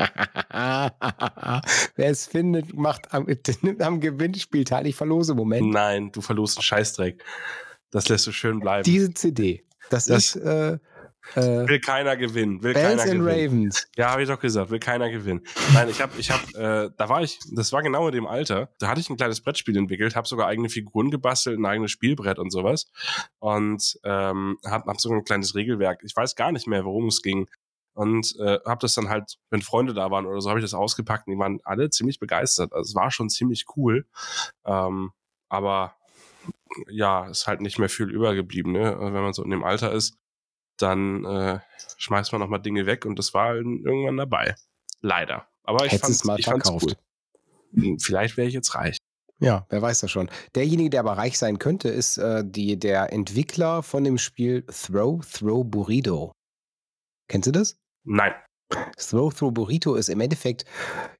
Wer 1.95 2.09
es 2.09 2.25
findet, 2.27 2.73
macht 2.75 3.13
am, 3.13 3.27
nimmt 3.61 3.81
am 3.83 3.99
Gewinnspiel 3.99 4.63
teil. 4.63 4.87
Ich 4.87 4.95
verlose 4.95 5.33
Moment 5.35 5.69
Nein, 5.69 6.11
du 6.11 6.21
verlost 6.21 6.57
einen 6.57 6.63
Scheißdreck. 6.63 7.23
Das 7.91 8.09
lässt 8.09 8.27
du 8.27 8.31
schön 8.31 8.59
bleiben. 8.59 8.83
diese 8.83 9.13
CD. 9.13 9.65
Das, 9.89 10.05
Das- 10.05 10.35
ist 10.35 10.43
äh, 10.43 10.77
äh, 11.35 11.67
will 11.67 11.79
keiner 11.79 12.17
gewinnen. 12.17 12.61
Will 12.63 12.73
Bells 12.73 13.01
keiner 13.01 13.13
gewinnen. 13.13 13.27
Ravens. 13.27 13.87
Ja, 13.95 14.11
habe 14.11 14.23
ich 14.23 14.29
doch 14.29 14.39
gesagt, 14.39 14.69
will 14.69 14.79
keiner 14.79 15.09
gewinnen. 15.09 15.41
Nein, 15.73 15.89
ich 15.89 16.01
habe, 16.01 16.13
ich 16.17 16.31
habe, 16.31 16.43
äh, 16.53 16.91
da 16.97 17.09
war 17.09 17.23
ich, 17.23 17.39
das 17.51 17.71
war 17.71 17.81
genau 17.81 18.07
in 18.07 18.13
dem 18.13 18.27
Alter. 18.27 18.69
Da 18.79 18.87
hatte 18.87 18.99
ich 18.99 19.09
ein 19.09 19.17
kleines 19.17 19.41
Brettspiel 19.41 19.77
entwickelt, 19.77 20.15
habe 20.15 20.27
sogar 20.27 20.47
eigene 20.47 20.69
Figuren 20.69 21.11
gebastelt, 21.11 21.59
ein 21.59 21.65
eigenes 21.65 21.91
Spielbrett 21.91 22.39
und 22.39 22.51
sowas 22.51 22.91
und 23.39 23.99
ähm, 24.03 24.57
habe 24.65 24.89
hab 24.89 25.01
sogar 25.01 25.17
ein 25.17 25.25
kleines 25.25 25.55
Regelwerk. 25.55 26.01
Ich 26.03 26.15
weiß 26.15 26.35
gar 26.35 26.51
nicht 26.51 26.67
mehr, 26.67 26.85
worum 26.85 27.07
es 27.07 27.21
ging 27.21 27.47
und 27.97 28.35
äh, 28.39 28.59
habe 28.63 28.79
das 28.81 28.93
dann 28.93 29.09
halt, 29.09 29.39
wenn 29.49 29.63
Freunde 29.63 29.95
da 29.95 30.11
waren 30.11 30.27
oder 30.27 30.39
so, 30.39 30.49
habe 30.49 30.59
ich 30.59 30.65
das 30.65 30.75
ausgepackt 30.75 31.25
und 31.25 31.33
die 31.33 31.39
waren 31.39 31.59
alle 31.63 31.89
ziemlich 31.89 32.19
begeistert. 32.19 32.71
Also 32.71 32.89
es 32.89 32.95
war 32.95 33.09
schon 33.09 33.27
ziemlich 33.31 33.65
cool, 33.75 34.05
ähm, 34.65 35.11
aber 35.49 35.95
ja, 36.89 37.27
ist 37.27 37.47
halt 37.47 37.61
nicht 37.61 37.79
mehr 37.79 37.89
viel 37.89 38.11
übergeblieben, 38.11 38.71
ne? 38.71 38.95
Wenn 38.99 39.13
man 39.13 39.33
so 39.33 39.43
in 39.43 39.49
dem 39.49 39.63
Alter 39.63 39.91
ist, 39.91 40.15
dann 40.81 41.25
äh, 41.25 41.59
schmeißt 41.97 42.31
man 42.31 42.41
noch 42.41 42.49
mal 42.49 42.59
Dinge 42.59 42.85
weg 42.85 43.05
und 43.05 43.17
das 43.19 43.33
war 43.33 43.55
irgendwann 43.55 44.17
dabei. 44.17 44.55
Leider. 45.01 45.47
Aber 45.63 45.85
ich 45.85 45.91
Hättest 45.91 46.09
es 46.11 46.23
mal 46.23 46.39
ich 46.39 46.45
verkauft. 46.45 46.85
cool. 46.85 46.93
Hm, 47.73 47.99
Vielleicht 47.99 48.37
wäre 48.37 48.47
ich 48.47 48.53
jetzt 48.53 48.73
reich. 48.75 48.97
Ja, 49.39 49.67
wer 49.69 49.81
weiß 49.81 49.99
das 49.99 50.09
schon. 50.09 50.29
Derjenige, 50.55 50.89
der 50.89 51.01
aber 51.01 51.13
reich 51.13 51.37
sein 51.37 51.59
könnte, 51.59 51.89
ist 51.89 52.17
äh, 52.17 52.43
die, 52.45 52.79
der 52.79 53.13
Entwickler 53.13 53.83
von 53.83 54.03
dem 54.03 54.17
Spiel 54.17 54.63
Throw 54.63 55.23
Throw 55.23 55.63
Burrito. 55.63 56.31
Kennst 57.27 57.47
du 57.47 57.51
das? 57.51 57.77
Nein. 58.03 58.33
Throw 58.97 59.33
Throw 59.33 59.51
Burrito 59.53 59.95
ist 59.95 60.09
im 60.09 60.21
Endeffekt, 60.21 60.65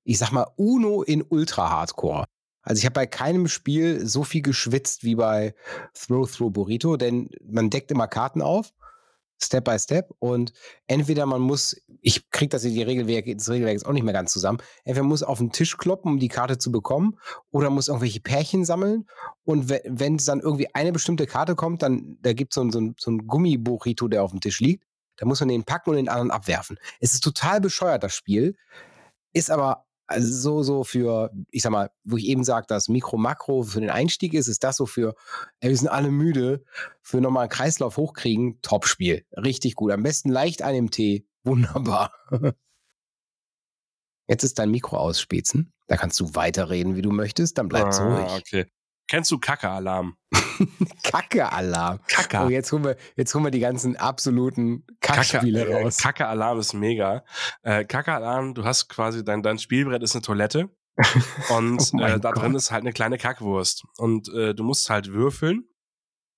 ich 0.03 0.17
sag 0.17 0.31
mal, 0.31 0.47
Uno 0.55 1.03
in 1.03 1.23
Ultra 1.29 1.69
Hardcore. 1.69 2.25
Also 2.63 2.79
ich 2.79 2.85
habe 2.85 2.93
bei 2.93 3.05
keinem 3.05 3.47
Spiel 3.47 4.05
so 4.05 4.23
viel 4.23 4.41
geschwitzt 4.41 5.03
wie 5.03 5.15
bei 5.15 5.53
Throw 5.93 6.29
Throw 6.29 6.51
Burrito, 6.51 6.97
denn 6.97 7.29
man 7.45 7.69
deckt 7.69 7.91
immer 7.91 8.07
Karten 8.07 8.41
auf 8.41 8.73
Step 9.41 9.65
by 9.65 9.77
Step. 9.79 10.09
Und 10.19 10.53
entweder 10.87 11.25
man 11.25 11.41
muss, 11.41 11.75
ich 12.01 12.29
kriege 12.29 12.49
das 12.49 12.63
in 12.63 12.73
die 12.73 12.83
Regelwerk, 12.83 13.25
das 13.25 13.49
Regelwerk 13.49 13.73
jetzt 13.73 13.85
auch 13.85 13.93
nicht 13.93 14.03
mehr 14.03 14.13
ganz 14.13 14.31
zusammen, 14.31 14.59
entweder 14.83 15.03
man 15.03 15.09
muss 15.09 15.23
auf 15.23 15.37
den 15.37 15.51
Tisch 15.51 15.77
kloppen, 15.77 16.13
um 16.13 16.19
die 16.19 16.27
Karte 16.27 16.57
zu 16.57 16.71
bekommen, 16.71 17.17
oder 17.51 17.69
muss 17.69 17.87
irgendwelche 17.87 18.19
Pärchen 18.19 18.65
sammeln. 18.65 19.07
Und 19.43 19.69
wenn 19.69 20.15
es 20.15 20.25
dann 20.25 20.39
irgendwie 20.39 20.73
eine 20.73 20.91
bestimmte 20.91 21.27
Karte 21.27 21.55
kommt, 21.55 21.81
dann 21.81 22.17
da 22.21 22.33
gibt 22.33 22.53
so 22.53 22.63
es 22.65 22.73
so 22.73 22.79
ein, 22.79 22.95
so 22.99 23.11
ein 23.11 23.27
Gummiburrito, 23.27 24.07
der 24.07 24.23
auf 24.23 24.31
dem 24.31 24.41
Tisch 24.41 24.59
liegt. 24.59 24.83
Da 25.17 25.25
muss 25.25 25.39
man 25.39 25.49
den 25.49 25.63
packen 25.63 25.91
und 25.91 25.95
den 25.95 26.09
anderen 26.09 26.31
abwerfen. 26.31 26.77
Es 26.99 27.13
ist 27.13 27.23
total 27.23 27.59
bescheuert, 27.59 28.03
das 28.03 28.13
Spiel. 28.13 28.55
Ist 29.33 29.49
aber 29.49 29.86
also 30.07 30.33
so, 30.33 30.63
so 30.63 30.83
für, 30.83 31.31
ich 31.51 31.61
sag 31.61 31.71
mal, 31.71 31.91
wo 32.03 32.17
ich 32.17 32.25
eben 32.25 32.43
sage, 32.43 32.65
dass 32.67 32.87
Mikro-Makro 32.87 33.63
für 33.63 33.81
den 33.81 33.89
Einstieg 33.89 34.33
ist, 34.33 34.47
ist 34.47 34.63
das 34.63 34.77
so 34.77 34.85
für, 34.85 35.15
ey, 35.59 35.69
wir 35.69 35.77
sind 35.77 35.89
alle 35.89 36.11
müde, 36.11 36.63
für 37.01 37.21
nochmal 37.21 37.43
einen 37.43 37.49
Kreislauf 37.49 37.97
hochkriegen, 37.97 38.61
Top-Spiel. 38.61 39.25
Richtig 39.33 39.75
gut. 39.75 39.91
Am 39.91 40.03
besten 40.03 40.29
leicht 40.29 40.61
einem 40.61 40.91
Tee. 40.91 41.27
Wunderbar. 41.43 42.13
Jetzt 44.27 44.43
ist 44.43 44.59
dein 44.59 44.71
Mikro 44.71 44.97
ausspitzen. 44.97 45.73
Da 45.87 45.95
kannst 45.95 46.19
du 46.19 46.35
weiterreden, 46.35 46.95
wie 46.95 47.01
du 47.01 47.11
möchtest, 47.11 47.57
dann 47.57 47.69
bleibst 47.69 48.01
ah, 48.01 48.15
ruhig. 48.15 48.41
Okay. 48.41 48.65
Kennst 49.07 49.31
du 49.31 49.39
Kacke-Alarm? 49.39 50.17
Kacke-Alarm. 51.03 51.99
Kacke. 52.07 52.45
Oh, 52.45 52.49
jetzt 52.49 52.71
holen, 52.71 52.83
wir, 52.83 52.97
jetzt 53.15 53.33
holen 53.33 53.45
wir 53.45 53.51
die 53.51 53.59
ganzen 53.59 53.95
absoluten 53.95 54.85
Kackspiele 54.99 55.65
Kacke, 55.65 55.83
raus. 55.83 55.97
Kacke-Alarm 55.97 56.59
ist 56.59 56.73
mega. 56.73 57.23
Äh, 57.63 57.85
Kacke-Alarm, 57.85 58.53
du 58.53 58.65
hast 58.65 58.89
quasi, 58.89 59.23
dein, 59.23 59.43
dein 59.43 59.59
Spielbrett 59.59 60.03
ist 60.03 60.15
eine 60.15 60.23
Toilette. 60.23 60.69
Und 61.49 61.91
oh 61.93 61.99
äh, 61.99 62.19
da 62.19 62.31
drin 62.31 62.55
ist 62.55 62.71
halt 62.71 62.81
eine 62.81 62.91
kleine 62.91 63.17
Kackwurst. 63.17 63.85
Und 63.97 64.29
äh, 64.33 64.53
du 64.53 64.63
musst 64.63 64.89
halt 64.89 65.13
würfeln. 65.13 65.69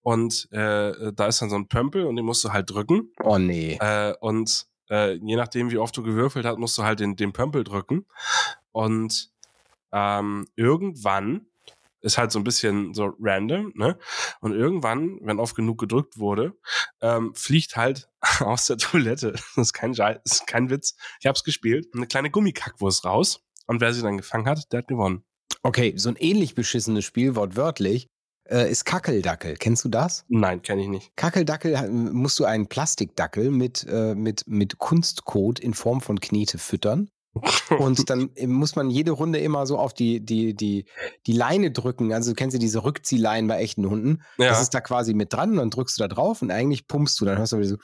Und 0.01 0.47
äh, 0.51 1.11
da 1.13 1.27
ist 1.27 1.41
dann 1.41 1.49
so 1.49 1.55
ein 1.55 1.67
Pömpel 1.67 2.05
und 2.05 2.15
den 2.15 2.25
musst 2.25 2.43
du 2.43 2.53
halt 2.53 2.69
drücken. 2.69 3.11
Oh 3.21 3.37
nee. 3.37 3.77
Äh, 3.81 4.13
und 4.21 4.65
äh, 4.89 5.13
je 5.15 5.35
nachdem, 5.35 5.71
wie 5.71 5.77
oft 5.77 5.95
du 5.95 6.03
gewürfelt 6.03 6.45
hast, 6.45 6.57
musst 6.57 6.77
du 6.77 6.83
halt 6.83 6.99
den, 6.99 7.15
den 7.15 7.33
Pömpel 7.33 7.63
drücken. 7.63 8.05
Und 8.71 9.31
ähm, 9.91 10.47
irgendwann 10.55 11.48
ist 12.01 12.17
halt 12.17 12.31
so 12.31 12.39
ein 12.39 12.43
bisschen 12.43 12.93
so 12.93 13.13
random, 13.19 13.71
ne? 13.75 13.97
Und 14.41 14.53
irgendwann, 14.53 15.19
wenn 15.21 15.39
oft 15.39 15.55
genug 15.55 15.79
gedrückt 15.79 16.17
wurde, 16.17 16.53
ähm, 17.01 17.33
fliegt 17.35 17.75
halt 17.75 18.09
aus 18.39 18.65
der 18.67 18.77
Toilette, 18.77 19.31
das 19.55 19.57
ist 19.57 19.73
kein 19.73 19.93
Scheiß, 19.93 20.17
ist 20.23 20.47
kein 20.47 20.69
Witz, 20.69 20.95
ich 21.19 21.27
hab's 21.27 21.43
gespielt, 21.43 21.87
eine 21.93 22.07
kleine 22.07 22.31
Gummikackwurst 22.31 23.05
raus. 23.05 23.45
Und 23.67 23.81
wer 23.81 23.93
sie 23.93 24.01
dann 24.01 24.17
gefangen 24.17 24.47
hat, 24.47 24.71
der 24.71 24.79
hat 24.79 24.87
gewonnen. 24.87 25.23
Okay, 25.61 25.93
so 25.95 26.09
ein 26.09 26.15
ähnlich 26.15 26.55
beschissenes 26.55 27.05
Spiel, 27.05 27.35
wortwörtlich, 27.35 28.07
äh, 28.49 28.69
ist 28.69 28.85
Kackeldackel. 28.85 29.55
Kennst 29.57 29.85
du 29.85 29.89
das? 29.89 30.25
Nein, 30.27 30.61
kenne 30.61 30.81
ich 30.81 30.87
nicht. 30.87 31.15
Kackeldackel 31.15 31.89
musst 31.89 32.39
du 32.39 32.45
einen 32.45 32.67
Plastikdackel 32.67 33.51
mit, 33.51 33.85
äh, 33.87 34.15
mit, 34.15 34.47
mit 34.47 34.79
Kunstcode 34.79 35.59
in 35.59 35.73
Form 35.73 36.01
von 36.01 36.19
Knete 36.19 36.57
füttern. 36.57 37.09
Und 37.77 38.09
dann 38.09 38.29
muss 38.45 38.75
man 38.75 38.89
jede 38.89 39.11
Runde 39.11 39.39
immer 39.39 39.65
so 39.65 39.77
auf 39.77 39.93
die, 39.93 40.23
die, 40.23 40.55
die, 40.55 40.85
die 41.25 41.33
Leine 41.33 41.71
drücken. 41.71 42.13
Also 42.13 42.31
du 42.31 42.35
kennst 42.35 42.53
ja 42.53 42.59
diese 42.59 42.83
Rückziehleinen 42.83 43.47
bei 43.47 43.59
echten 43.59 43.89
Hunden. 43.89 44.21
Ja. 44.37 44.49
Das 44.49 44.61
ist 44.61 44.73
da 44.73 44.81
quasi 44.81 45.13
mit 45.13 45.33
dran, 45.33 45.55
dann 45.55 45.69
drückst 45.69 45.97
du 45.97 46.03
da 46.03 46.07
drauf 46.07 46.41
und 46.41 46.51
eigentlich 46.51 46.87
pumpst 46.87 47.19
du, 47.19 47.25
dann 47.25 47.37
hörst 47.37 47.53
du 47.53 47.57
wieder 47.57 47.69
so. 47.69 47.77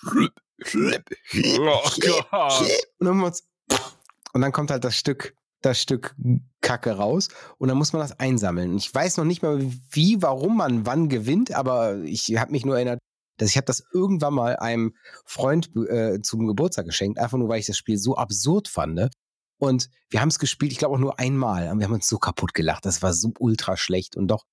Oh. 2.31 2.65
Und 2.99 3.07
dann, 3.07 3.21
und 3.21 4.41
dann 4.41 4.51
kommt 4.51 4.71
halt 4.71 4.83
das 4.83 4.95
Stück, 4.95 5.35
das 5.61 5.81
Stück 5.81 6.15
Kacke 6.61 6.91
raus 6.91 7.29
und 7.57 7.67
dann 7.67 7.77
muss 7.77 7.93
man 7.93 8.01
das 8.01 8.19
einsammeln. 8.19 8.77
Ich 8.77 8.93
weiß 8.93 9.17
noch 9.17 9.25
nicht 9.25 9.43
mal, 9.43 9.59
wie, 9.91 10.21
warum 10.21 10.57
man 10.57 10.85
wann 10.85 11.09
gewinnt, 11.09 11.53
aber 11.53 11.97
ich 12.03 12.35
habe 12.37 12.51
mich 12.51 12.65
nur 12.65 12.75
erinnert, 12.75 12.99
dass 13.37 13.49
ich 13.49 13.57
habe 13.57 13.65
das 13.65 13.83
irgendwann 13.93 14.33
mal 14.33 14.55
einem 14.57 14.95
Freund 15.25 15.69
äh, 15.89 16.21
zum 16.21 16.47
Geburtstag 16.47 16.85
geschenkt, 16.85 17.19
einfach 17.19 17.37
nur 17.37 17.49
weil 17.49 17.59
ich 17.59 17.65
das 17.65 17.77
Spiel 17.77 17.97
so 17.97 18.15
absurd 18.15 18.67
fand. 18.67 19.09
Und 19.57 19.89
wir 20.09 20.21
haben 20.21 20.29
es 20.29 20.39
gespielt, 20.39 20.71
ich 20.71 20.77
glaube 20.77 20.95
auch 20.95 20.99
nur 20.99 21.19
einmal. 21.19 21.69
Und 21.69 21.79
wir 21.79 21.85
haben 21.85 21.93
uns 21.93 22.07
so 22.07 22.17
kaputt 22.17 22.53
gelacht. 22.53 22.85
Das 22.85 23.01
war 23.01 23.13
so 23.13 23.33
ultra 23.39 23.77
schlecht. 23.77 24.15
Und 24.15 24.27
doch, 24.27 24.45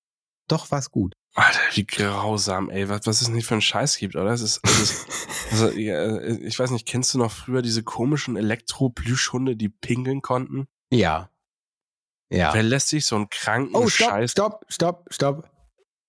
doch 0.47 0.71
war 0.71 0.79
es 0.79 0.91
gut. 0.91 1.15
Alter, 1.35 1.59
wie 1.73 1.85
grausam, 1.85 2.69
ey. 2.69 2.89
Was, 2.89 3.05
was 3.05 3.21
es 3.21 3.29
nicht 3.29 3.45
für 3.45 3.55
einen 3.55 3.61
Scheiß 3.61 3.97
gibt, 3.97 4.15
oder? 4.15 4.31
Es 4.31 4.41
ist, 4.41 4.61
es 4.63 4.79
ist 4.79 5.07
also, 5.51 5.71
ja, 5.71 6.21
ich 6.21 6.57
weiß 6.57 6.71
nicht, 6.71 6.87
kennst 6.87 7.13
du 7.13 7.17
noch 7.17 7.31
früher 7.31 7.61
diese 7.61 7.83
komischen 7.83 8.35
Elektro-Plüschhunde, 8.35 9.55
die 9.55 9.69
pingeln 9.69 10.21
konnten? 10.21 10.67
Ja. 10.91 11.29
Ja. 12.29 12.53
Wer 12.53 12.63
lässt 12.63 12.89
sich 12.89 13.05
so 13.05 13.15
einen 13.15 13.29
kranken 13.29 13.75
oh, 13.75 13.87
stopp, 13.87 14.09
Scheiß. 14.09 14.31
Stopp, 14.31 14.65
stopp, 14.69 15.05
stopp. 15.11 15.49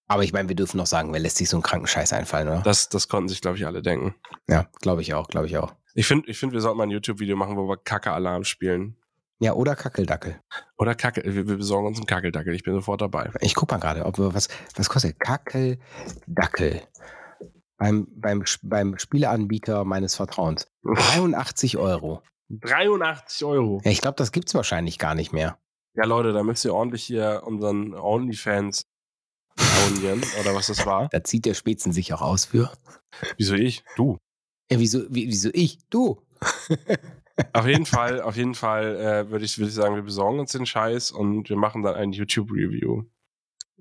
Aber 0.06 0.22
ich 0.22 0.32
meine, 0.32 0.48
wir 0.48 0.56
dürfen 0.56 0.76
noch 0.76 0.86
sagen, 0.86 1.12
wer 1.12 1.20
lässt 1.20 1.38
sich 1.38 1.48
so 1.48 1.56
einen 1.56 1.62
kranken 1.62 1.86
Scheiß 1.86 2.12
einfallen, 2.12 2.48
oder? 2.48 2.60
Das, 2.60 2.88
das 2.88 3.08
konnten 3.08 3.28
sich, 3.28 3.40
glaube 3.40 3.56
ich, 3.56 3.66
alle 3.66 3.82
denken. 3.82 4.14
Ja, 4.48 4.68
glaube 4.80 5.02
ich 5.02 5.14
auch, 5.14 5.28
glaube 5.28 5.46
ich 5.46 5.56
auch. 5.56 5.74
Ich 5.94 6.06
finde, 6.06 6.28
ich 6.28 6.38
find, 6.38 6.52
wir 6.52 6.60
sollten 6.60 6.78
mal 6.78 6.84
ein 6.84 6.90
YouTube-Video 6.90 7.36
machen, 7.36 7.56
wo 7.56 7.68
wir 7.68 7.76
Kacke-Alarm 7.76 8.44
spielen. 8.44 8.96
Ja, 9.40 9.54
oder 9.54 9.76
Kackeldackel. 9.76 10.40
Oder 10.78 10.94
Kackel. 10.94 11.24
Wir, 11.24 11.48
wir, 11.48 11.56
besorgen 11.56 11.86
uns 11.86 11.98
einen 11.98 12.06
Kackeldackel. 12.06 12.54
Ich 12.54 12.62
bin 12.62 12.74
sofort 12.74 13.00
dabei. 13.00 13.30
Ich 13.40 13.54
guck 13.54 13.70
mal 13.70 13.78
gerade, 13.78 14.04
ob 14.04 14.18
wir 14.18 14.34
was, 14.34 14.48
was 14.76 14.88
kostet 14.88 15.18
Kackeldackel 15.20 16.82
beim, 17.76 18.06
beim, 18.14 18.44
beim 18.62 18.98
Spieleanbieter 18.98 19.84
meines 19.84 20.14
Vertrauens. 20.14 20.68
83 20.84 21.78
Euro. 21.78 22.22
83 22.48 23.44
Euro. 23.44 23.80
Ja, 23.84 23.90
ich 23.90 24.00
glaube, 24.00 24.16
das 24.16 24.32
gibt's 24.32 24.54
wahrscheinlich 24.54 24.98
gar 24.98 25.14
nicht 25.14 25.32
mehr. 25.32 25.58
Ja, 25.94 26.04
Leute, 26.04 26.32
da 26.32 26.42
müsst 26.42 26.64
ihr 26.64 26.74
ordentlich 26.74 27.04
hier 27.04 27.42
unseren 27.44 27.94
OnlyFans 27.94 28.86
abonnieren 29.58 30.22
oder 30.40 30.54
was 30.54 30.68
das 30.68 30.84
war. 30.86 31.08
Da 31.10 31.22
zieht 31.24 31.44
der 31.44 31.54
Spätzen 31.54 31.92
sich 31.92 32.12
auch 32.12 32.22
aus 32.22 32.46
für. 32.46 32.72
Wieso 33.36 33.54
ich? 33.54 33.84
Du. 33.96 34.18
Ja, 34.70 34.78
wieso, 34.78 35.02
wieso 35.08 35.50
ich? 35.52 35.78
Du. 35.90 36.20
auf 37.52 37.66
jeden 37.66 37.86
Fall, 37.86 38.20
auf 38.20 38.36
jeden 38.36 38.54
Fall 38.54 38.96
äh, 38.96 39.30
würde 39.30 39.44
ich, 39.44 39.58
würd 39.58 39.68
ich 39.68 39.74
sagen, 39.74 39.94
wir 39.94 40.02
besorgen 40.02 40.40
uns 40.40 40.52
den 40.52 40.66
Scheiß 40.66 41.10
und 41.10 41.48
wir 41.48 41.56
machen 41.56 41.82
dann 41.82 41.94
ein 41.94 42.12
YouTube-Review. 42.12 43.04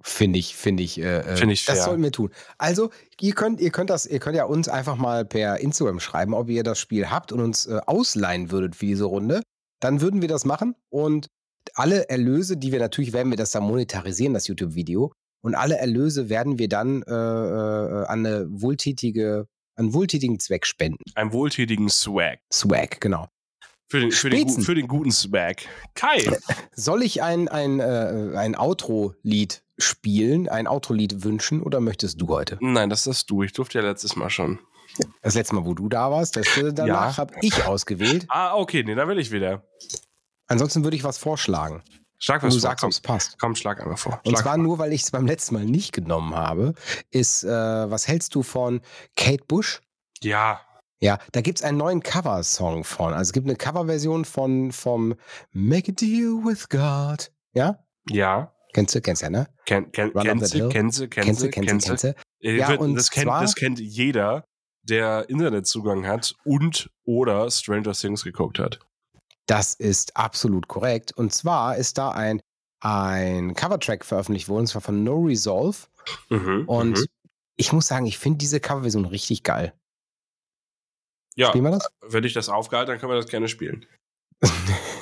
Finde 0.02 0.40
ich, 0.40 0.56
finde 0.56 0.84
ich, 0.84 1.00
äh, 1.00 1.20
äh 1.20 1.36
Find 1.38 1.52
ich 1.52 1.66
das 1.66 1.86
sollten 1.86 2.04
wir 2.04 2.12
tun. 2.12 2.30
Also, 2.58 2.90
ihr 3.22 3.34
könnt, 3.34 3.62
ihr 3.62 3.72
könnt 3.72 3.90
das, 3.90 4.06
ihr 4.06 4.20
könnt 4.20 4.36
ja 4.36 4.44
uns 4.44 4.68
einfach 4.68 4.98
mal 4.98 5.24
per 5.24 5.60
Instagram 5.60 6.02
schreiben, 6.02 6.34
ob 6.34 6.50
ihr 6.50 6.64
das 6.64 6.80
Spiel 6.80 7.10
habt 7.10 7.32
und 7.32 7.40
uns 7.40 7.68
äh, 7.68 7.80
ausleihen 7.86 8.52
würdet 8.52 8.76
für 8.76 8.86
diese 8.86 9.06
Runde. 9.06 9.42
Dann 9.80 10.02
würden 10.02 10.22
wir 10.22 10.28
das 10.28 10.44
machen 10.44 10.76
und 10.90 11.28
alle 11.76 12.10
Erlöse, 12.10 12.58
die 12.58 12.74
wir 12.74 12.80
natürlich, 12.80 13.14
werden 13.14 13.32
wir 13.32 13.38
das 13.38 13.52
dann 13.52 13.64
monetarisieren, 13.64 14.34
das 14.34 14.48
YouTube-Video. 14.48 15.14
Und 15.44 15.56
alle 15.56 15.78
Erlöse 15.78 16.30
werden 16.30 16.58
wir 16.58 16.70
dann 16.70 17.04
äh, 17.04 17.12
äh, 17.12 18.06
an 18.06 18.26
eine 18.26 18.48
wohltätige, 18.50 19.48
einen 19.76 19.94
wohltätigen 19.94 20.40
Zweck 20.40 20.66
spenden. 20.66 21.04
Einen 21.16 21.34
wohltätigen 21.34 21.90
Swag. 21.90 22.40
Swag, 22.52 23.02
genau. 23.02 23.28
Für 23.90 24.00
den, 24.00 24.12
für 24.12 24.30
den, 24.30 24.50
für 24.50 24.74
den 24.74 24.88
guten 24.88 25.12
Swag. 25.12 25.58
Kai. 25.96 26.26
Soll 26.72 27.04
ich 27.04 27.22
ein, 27.22 27.50
ein, 27.50 27.82
äh, 27.82 28.32
ein 28.38 28.56
Outro-Lied 28.56 29.64
spielen, 29.78 30.48
ein 30.48 30.66
Outro-Lied 30.66 31.24
wünschen 31.26 31.62
oder 31.62 31.82
möchtest 31.82 32.22
du 32.22 32.30
heute? 32.30 32.58
Nein, 32.62 32.90
das 32.90 33.06
ist 33.06 33.30
du. 33.30 33.44
Ich 33.44 33.52
durfte 33.52 33.80
ja 33.80 33.86
letztes 33.86 34.16
Mal 34.16 34.30
schon. 34.30 34.60
Das 35.22 35.36
letzte 35.36 35.56
Mal, 35.56 35.66
wo 35.66 35.74
du 35.74 35.90
da 35.90 36.10
warst, 36.10 36.38
das 36.38 36.48
danach 36.74 36.88
ja. 36.88 37.18
habe 37.18 37.34
ich 37.42 37.66
ausgewählt. 37.66 38.26
Ah, 38.30 38.56
okay, 38.56 38.84
nee, 38.84 38.96
da 38.96 39.08
will 39.08 39.20
ich 39.20 39.32
wieder. 39.32 39.68
Ansonsten 40.48 40.84
würde 40.84 40.96
ich 40.96 41.04
was 41.04 41.18
vorschlagen. 41.18 41.84
Schlag 42.24 42.42
was 42.42 42.54
du 42.54 42.62
vor. 42.62 42.70
sagst, 42.70 42.84
ob 42.86 42.92
es 42.92 43.02
passt. 43.02 43.38
Komm, 43.38 43.54
schlag 43.54 43.82
einfach 43.82 43.98
vor. 43.98 44.12
Schlag 44.14 44.26
Und 44.26 44.38
zwar 44.38 44.54
vor. 44.54 44.64
nur, 44.64 44.80
weil 44.80 44.94
ich 44.94 45.02
es 45.04 45.12
beim 45.12 45.28
letzten 45.28 45.56
Mal 45.56 45.66
nicht 45.66 45.92
genommen 45.92 46.34
habe, 46.34 46.74
ist, 47.12 47.44
äh, 47.44 47.50
was 47.50 48.08
hältst 48.08 48.34
du 48.36 48.44
von 48.44 48.80
Kate 49.18 49.44
Bush? 49.46 49.82
Ja. 50.22 50.62
Ja, 51.02 51.20
da 51.34 51.42
gibt 51.42 51.60
es 51.60 51.66
einen 51.66 51.78
neuen 51.78 52.02
Cover-Song 52.02 52.86
von. 52.86 53.12
Also 53.12 53.24
es 53.30 53.34
gibt 53.34 53.46
eine 53.46 53.58
Coverversion 53.58 54.24
von 54.24 54.72
vom 54.72 55.16
Make 55.52 55.92
a 55.92 55.96
Deal 55.96 56.46
with 56.46 56.70
God. 56.70 57.30
Ja? 57.54 57.84
Ja. 58.10 58.54
Kennst 58.72 58.96
du, 58.96 59.02
kennst 59.02 59.22
du, 59.22 59.26
ja, 59.26 59.30
ne? 59.30 59.48
Ken, 59.66 59.92
ken, 59.92 60.14
kennst 60.14 60.54
du, 60.54 60.70
kennst 60.70 61.00
du, 61.02 61.10
kennst 61.10 61.44
du, 61.44 61.50
kennst 61.50 62.04
du. 62.06 62.16
Ja, 62.40 62.74
und 62.76 62.96
das, 62.96 63.12
kennt, 63.12 63.28
das 63.28 63.56
kennt 63.56 63.82
jeder, 63.82 64.46
der 64.82 65.30
Internetzugang 65.30 66.08
hat 66.08 66.34
und 66.46 66.90
oder 67.04 67.52
Stranger 67.52 67.92
Things 67.92 68.24
geguckt 68.24 68.60
hat. 68.60 68.80
Das 69.46 69.74
ist 69.74 70.16
absolut 70.16 70.68
korrekt. 70.68 71.12
Und 71.12 71.34
zwar 71.34 71.78
ist 71.78 71.98
da 71.98 72.12
ein, 72.12 72.42
ein 72.80 73.54
Covertrack 73.54 74.06
veröffentlicht 74.06 74.50
worden, 74.50 74.62
und 74.62 74.68
zwar 74.68 74.82
von 74.82 75.04
No 75.04 75.22
Resolve. 75.22 75.78
Mhm, 76.30 76.64
und 76.68 77.00
mhm. 77.00 77.06
ich 77.56 77.74
muss 77.74 77.88
sagen, 77.88 78.06
ich 78.06 78.18
finde 78.18 78.38
diese 78.40 78.60
Coverversion 78.60 79.06
richtig 79.06 79.44
geil. 79.44 79.74
Ja, 81.36 81.50
Spielen 81.50 81.64
wir 81.64 81.72
das? 81.72 81.88
wenn 82.02 82.24
ich 82.24 82.34
das 82.34 82.50
aufgehalt, 82.50 82.90
dann 82.90 83.00
können 83.00 83.12
wir 83.12 83.18
das 83.18 83.28
gerne 83.28 83.48
spielen. 83.48 83.86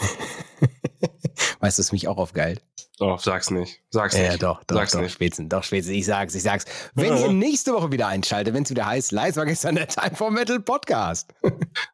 weißt 1.62 1.78
du, 1.78 1.82
es 1.82 1.92
mich 1.92 2.08
auch 2.08 2.18
aufgeilt? 2.18 2.62
Doch, 3.00 3.20
sag's 3.20 3.50
nicht. 3.50 3.80
Sag's 3.90 4.16
nicht. 4.16 4.32
Ja, 4.32 4.38
doch, 4.38 4.64
doch, 4.66 4.76
sag's 4.76 4.92
doch, 4.92 5.02
nicht. 5.02 5.14
Spätzen, 5.14 5.50
doch, 5.50 5.64
Spätzen. 5.64 5.94
Ich 5.94 6.06
sag's, 6.06 6.36
ich 6.36 6.44
sag's. 6.44 6.66
Wenn 6.94 7.18
ihr 7.18 7.32
nächste 7.32 7.74
Woche 7.74 7.92
wieder 7.92 8.08
einschaltet, 8.08 8.54
wenn 8.54 8.64
es 8.64 8.70
wieder 8.70 8.86
heißt, 8.86 9.12
Live 9.12 9.38
war 9.38 9.46
gestern 9.46 9.76
der 9.76 9.88
Time 9.88 10.16
for 10.16 10.30
Metal 10.30 10.60
Podcast. 10.60 11.34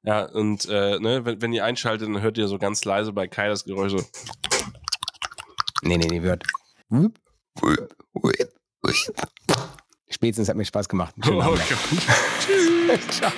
ja, 0.03 0.25
und 0.25 0.65
äh, 0.65 0.99
ne, 0.99 1.23
wenn, 1.23 1.41
wenn 1.41 1.53
ihr 1.53 1.63
einschaltet, 1.63 2.09
dann 2.09 2.21
hört 2.21 2.37
ihr 2.37 2.47
so 2.47 2.57
ganz 2.57 2.83
leise 2.83 3.13
bei 3.13 3.27
Kai 3.27 3.47
das 3.47 3.63
Geräusch 3.63 3.91
so. 3.91 4.03
Nee, 5.81 5.97
nee, 5.97 6.07
nee, 6.07 6.19
hört. 6.19 6.43
Spätestens 10.09 10.49
hat 10.49 10.55
mir 10.55 10.65
Spaß 10.65 10.89
gemacht. 10.89 11.15
Oh. 11.25 11.39
Gott. 11.39 11.59
Ciao. 13.09 13.31